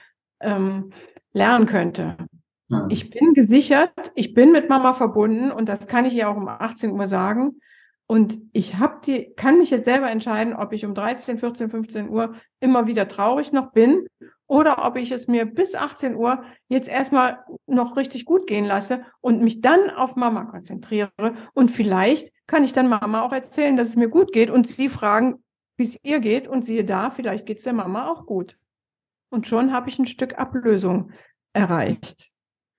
ähm, 0.41 0.93
lernen 1.33 1.67
könnte. 1.67 2.17
Mhm. 2.69 2.87
Ich 2.89 3.11
bin 3.11 3.35
gesichert, 3.35 3.93
ich 4.15 4.35
bin 4.35 4.53
mit 4.53 4.69
Mama 4.69 4.95
verbunden 4.95 5.51
und 5.51 5.69
das 5.69 5.87
kann 5.87 6.05
ich 6.05 6.15
ihr 6.15 6.29
auch 6.29 6.37
um 6.37 6.49
18 6.49 6.91
Uhr 6.91 7.09
sagen. 7.09 7.61
Und 8.07 8.39
ich 8.53 8.79
hab 8.79 9.03
die, 9.03 9.33
kann 9.35 9.59
mich 9.59 9.71
jetzt 9.71 9.87
selber 9.87 10.11
entscheiden, 10.11 10.55
ob 10.55 10.75
ich 10.75 10.85
um 10.85 10.95
13, 10.95 11.39
14, 11.39 11.71
15 11.71 12.11
Uhr 12.11 12.35
immer 12.61 12.87
wieder 12.87 13.09
traurig 13.09 13.51
noch 13.53 13.73
bin 13.73 14.07
oder 14.47 14.85
ob 14.85 14.97
ich 14.97 15.11
es 15.11 15.27
mir 15.27 15.47
bis 15.47 15.75
18 15.75 16.15
Uhr 16.15 16.45
jetzt 16.69 16.89
erstmal 16.89 17.39
noch 17.67 17.97
richtig 17.97 18.27
gut 18.27 18.47
gehen 18.47 18.67
lasse 18.67 19.05
und 19.23 19.41
mich 19.41 19.63
dann 19.63 19.89
auf 19.89 20.17
Mama 20.17 20.45
konzentriere. 20.45 21.11
Und 21.55 21.71
vielleicht 21.71 22.31
kann 22.47 22.65
ich 22.65 22.73
dann 22.73 22.89
Mama 22.89 23.23
auch 23.23 23.33
erzählen, 23.33 23.77
dass 23.77 23.89
es 23.89 23.97
mir 23.97 24.09
gut 24.09 24.33
geht 24.33 24.51
und 24.51 24.67
sie 24.67 24.89
fragen, 24.89 25.43
wie 25.77 25.85
es 25.85 25.99
ihr 26.03 26.21
geht 26.21 26.47
und 26.47 26.65
siehe 26.65 26.85
da, 26.85 27.11
vielleicht 27.11 27.47
geht 27.47 27.59
es 27.59 27.65
der 27.65 27.73
Mama 27.73 28.09
auch 28.11 28.27
gut. 28.27 28.57
Und 29.31 29.47
schon 29.47 29.73
habe 29.73 29.89
ich 29.89 29.99
ein 29.99 30.07
Stück 30.07 30.39
Ablösung 30.39 31.11
erreicht 31.53 32.31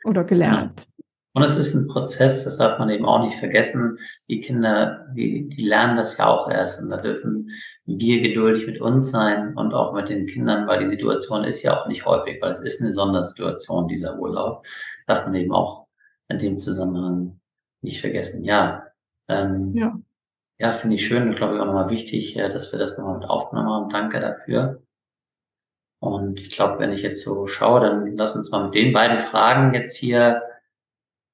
oder 0.05 0.23
gelernt. 0.23 0.87
Und 1.35 1.43
es 1.43 1.57
ist 1.57 1.73
ein 1.73 1.89
Prozess, 1.89 2.45
das 2.45 2.57
darf 2.57 2.79
man 2.79 2.89
eben 2.89 3.05
auch 3.05 3.21
nicht 3.21 3.35
vergessen. 3.35 3.97
Die 4.29 4.39
Kinder, 4.39 5.05
die, 5.17 5.49
die 5.49 5.65
lernen 5.65 5.97
das 5.97 6.17
ja 6.17 6.27
auch 6.27 6.49
erst 6.49 6.81
und 6.81 6.89
da 6.89 6.95
dürfen 6.95 7.49
wir 7.85 8.21
geduldig 8.21 8.65
mit 8.67 8.79
uns 8.79 9.11
sein 9.11 9.53
und 9.57 9.73
auch 9.73 9.93
mit 9.93 10.07
den 10.07 10.27
Kindern, 10.27 10.65
weil 10.65 10.79
die 10.79 10.85
Situation 10.85 11.43
ist 11.43 11.61
ja 11.61 11.77
auch 11.77 11.87
nicht 11.87 12.05
häufig, 12.05 12.41
weil 12.41 12.51
es 12.51 12.61
ist 12.61 12.81
eine 12.81 12.93
Sondersituation, 12.93 13.89
dieser 13.89 14.17
Urlaub. 14.17 14.65
Darf 15.07 15.25
man 15.25 15.35
eben 15.35 15.51
auch 15.51 15.87
in 16.29 16.37
dem 16.37 16.57
Zusammenhang 16.57 17.41
nicht 17.81 17.99
vergessen. 17.99 18.45
Ja, 18.45 18.84
ähm, 19.27 19.73
Ja. 19.75 19.95
ja 20.57 20.71
finde 20.71 20.95
ich 20.95 21.05
schön 21.05 21.29
und 21.29 21.35
glaube 21.35 21.55
ich 21.55 21.61
auch 21.61 21.65
nochmal 21.65 21.89
wichtig, 21.89 22.35
äh, 22.37 22.49
dass 22.49 22.71
wir 22.71 22.79
das 22.79 22.97
nochmal 22.97 23.19
mit 23.19 23.29
aufgenommen 23.29 23.69
haben. 23.69 23.89
Danke 23.89 24.19
dafür. 24.19 24.81
Und 25.99 26.39
ich 26.39 26.51
glaube, 26.51 26.79
wenn 26.79 26.91
ich 26.91 27.01
jetzt 27.01 27.23
so 27.23 27.47
schaue, 27.47 27.79
dann 27.81 28.15
lass 28.15 28.35
uns 28.35 28.51
mal 28.51 28.65
mit 28.65 28.75
den 28.75 28.93
beiden 28.93 29.17
Fragen 29.17 29.73
jetzt 29.73 29.95
hier 29.95 30.43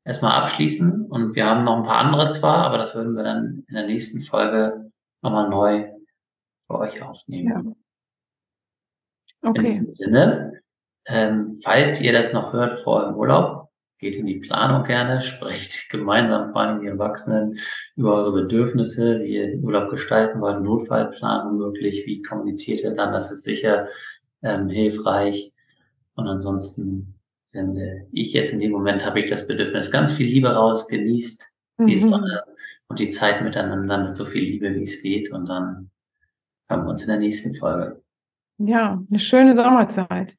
erstmal 0.06 0.42
abschließen. 0.42 1.06
Und 1.08 1.36
wir 1.36 1.46
haben 1.46 1.64
noch 1.64 1.78
ein 1.78 1.84
paar 1.84 1.98
andere 2.00 2.30
zwar, 2.30 2.60
aber 2.60 2.78
das 2.78 2.96
würden 2.96 3.16
wir 3.16 3.24
dann 3.24 3.66
in 3.68 3.76
der 3.76 3.86
nächsten 3.88 4.22
Folge 4.22 4.92
nochmal 5.22 5.50
neu 5.50 5.92
für 6.66 6.80
euch 6.80 7.02
aufnehmen. 7.02 7.76
In 9.44 9.50
Okay. 9.50 9.70
diesem 9.70 9.88
Sinne, 9.88 10.62
ähm, 11.06 11.56
falls 11.64 12.00
ihr 12.02 12.14
das 12.14 12.32
noch 12.32 12.54
hört 12.54 12.80
vor 12.80 13.02
eurem 13.02 13.16
Urlaub, 13.16 13.61
geht 14.02 14.18
in 14.18 14.26
die 14.26 14.40
Planung 14.40 14.84
gerne, 14.84 15.22
sprecht 15.22 15.90
gemeinsam, 15.90 16.50
vor 16.50 16.62
allem 16.62 16.82
die 16.82 16.88
Erwachsenen, 16.88 17.58
über 17.96 18.16
eure 18.16 18.34
Bedürfnisse, 18.44 19.22
wie 19.22 19.36
ihr 19.36 19.48
den 19.48 19.64
Urlaub 19.64 19.90
gestalten 19.90 20.42
wollt, 20.42 20.62
Notfallplanung 20.62 21.58
möglich, 21.58 22.06
wie 22.06 22.22
kommuniziert 22.22 22.84
ihr 22.84 22.94
dann, 22.94 23.14
das 23.14 23.32
ist 23.32 23.44
sicher 23.44 23.88
ähm, 24.42 24.68
hilfreich. 24.68 25.54
Und 26.16 26.28
ansonsten 26.28 27.16
sende 27.46 28.08
ich 28.12 28.34
jetzt 28.34 28.52
in 28.52 28.60
dem 28.60 28.72
Moment, 28.72 29.06
habe 29.06 29.20
ich 29.20 29.30
das 29.30 29.48
Bedürfnis, 29.48 29.92
ganz 29.92 30.12
viel 30.12 30.28
Liebe 30.28 30.50
raus, 30.50 30.88
genießt 30.88 31.52
die 31.88 31.96
Mhm. 31.96 32.10
Sonne 32.10 32.44
und 32.88 33.00
die 33.00 33.10
Zeit 33.10 33.42
miteinander 33.42 33.98
mit 34.04 34.16
so 34.16 34.26
viel 34.26 34.44
Liebe, 34.44 34.74
wie 34.76 34.84
es 34.84 35.02
geht. 35.02 35.32
Und 35.32 35.48
dann 35.50 35.90
hören 36.70 36.84
wir 36.86 36.90
uns 36.90 37.04
in 37.04 37.10
der 37.10 37.20
nächsten 37.20 37.56
Folge. 37.56 38.04
Ja, 38.58 39.04
eine 39.10 39.20
schöne 39.20 39.56
Sommerzeit. 39.56 40.38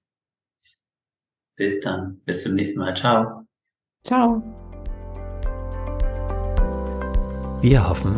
Bis 1.56 1.80
dann. 1.80 2.20
Bis 2.24 2.42
zum 2.42 2.54
nächsten 2.54 2.78
Mal. 2.78 2.94
Ciao. 2.94 3.46
Ciao. 4.04 4.42
Wir 7.60 7.88
hoffen, 7.88 8.16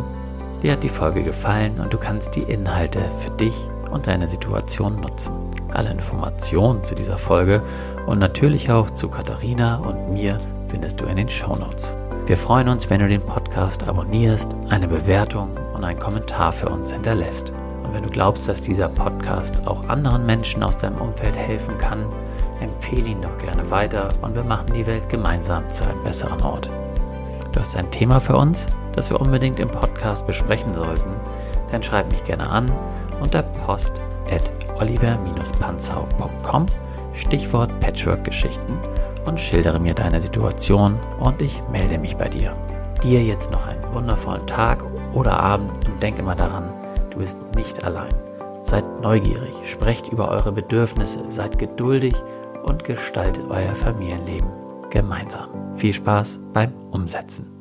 dir 0.62 0.72
hat 0.72 0.82
die 0.82 0.88
Folge 0.88 1.22
gefallen 1.22 1.78
und 1.78 1.92
du 1.92 1.98
kannst 1.98 2.36
die 2.36 2.42
Inhalte 2.42 3.02
für 3.18 3.30
dich 3.32 3.54
und 3.90 4.06
deine 4.06 4.26
Situation 4.26 5.02
nutzen. 5.02 5.34
Alle 5.74 5.90
Informationen 5.90 6.82
zu 6.84 6.94
dieser 6.94 7.18
Folge 7.18 7.62
und 8.06 8.18
natürlich 8.18 8.70
auch 8.70 8.88
zu 8.92 9.08
Katharina 9.08 9.76
und 9.76 10.14
mir 10.14 10.38
findest 10.68 11.02
du 11.02 11.04
in 11.04 11.16
den 11.16 11.28
Show 11.28 11.54
Notes. 11.54 11.94
Wir 12.24 12.38
freuen 12.38 12.70
uns, 12.70 12.88
wenn 12.88 13.00
du 13.00 13.08
den 13.08 13.20
Podcast 13.20 13.86
abonnierst, 13.86 14.56
eine 14.70 14.88
Bewertung 14.88 15.50
und 15.74 15.84
einen 15.84 16.00
Kommentar 16.00 16.52
für 16.52 16.70
uns 16.70 16.94
hinterlässt. 16.94 17.52
Und 17.82 17.92
wenn 17.92 18.04
du 18.04 18.08
glaubst, 18.08 18.48
dass 18.48 18.62
dieser 18.62 18.88
Podcast 18.88 19.66
auch 19.66 19.86
anderen 19.90 20.24
Menschen 20.24 20.62
aus 20.62 20.78
deinem 20.78 20.96
Umfeld 20.96 21.36
helfen 21.36 21.76
kann, 21.76 22.06
empfehle 22.60 23.08
ihn 23.08 23.22
doch 23.22 23.38
gerne 23.38 23.70
weiter 23.70 24.08
und 24.22 24.34
wir 24.34 24.44
machen 24.44 24.72
die 24.72 24.86
Welt 24.86 25.08
gemeinsam 25.08 25.68
zu 25.70 25.84
einem 25.84 26.02
besseren 26.02 26.42
Ort. 26.42 26.68
Du 27.52 27.60
hast 27.60 27.76
ein 27.76 27.90
Thema 27.90 28.20
für 28.20 28.36
uns, 28.36 28.66
das 28.94 29.10
wir 29.10 29.20
unbedingt 29.20 29.60
im 29.60 29.68
Podcast 29.68 30.26
besprechen 30.26 30.74
sollten, 30.74 31.14
dann 31.70 31.82
schreib 31.82 32.10
mich 32.10 32.24
gerne 32.24 32.48
an 32.48 32.72
unter 33.20 33.42
post 33.42 34.00
at 34.30 34.50
oliver-panzau.com 34.80 36.66
Stichwort 37.14 37.78
Patchwork-Geschichten 37.80 38.78
und 39.24 39.40
schildere 39.40 39.78
mir 39.80 39.94
deine 39.94 40.20
Situation 40.20 40.96
und 41.20 41.40
ich 41.40 41.62
melde 41.70 41.98
mich 41.98 42.16
bei 42.16 42.28
dir. 42.28 42.54
Dir 43.02 43.22
jetzt 43.22 43.50
noch 43.50 43.66
einen 43.66 43.94
wundervollen 43.94 44.46
Tag 44.46 44.84
oder 45.14 45.38
Abend 45.38 45.70
und 45.86 46.02
denk 46.02 46.18
immer 46.18 46.34
daran, 46.34 46.64
du 47.10 47.18
bist 47.18 47.38
nicht 47.54 47.84
allein. 47.84 48.12
Seid 48.64 48.84
neugierig, 49.00 49.54
sprecht 49.64 50.08
über 50.08 50.28
eure 50.28 50.52
Bedürfnisse, 50.52 51.20
seid 51.28 51.58
geduldig 51.58 52.14
und 52.64 52.84
gestaltet 52.84 53.44
euer 53.48 53.74
Familienleben 53.74 54.50
gemeinsam. 54.90 55.76
Viel 55.76 55.92
Spaß 55.92 56.40
beim 56.52 56.72
Umsetzen. 56.90 57.53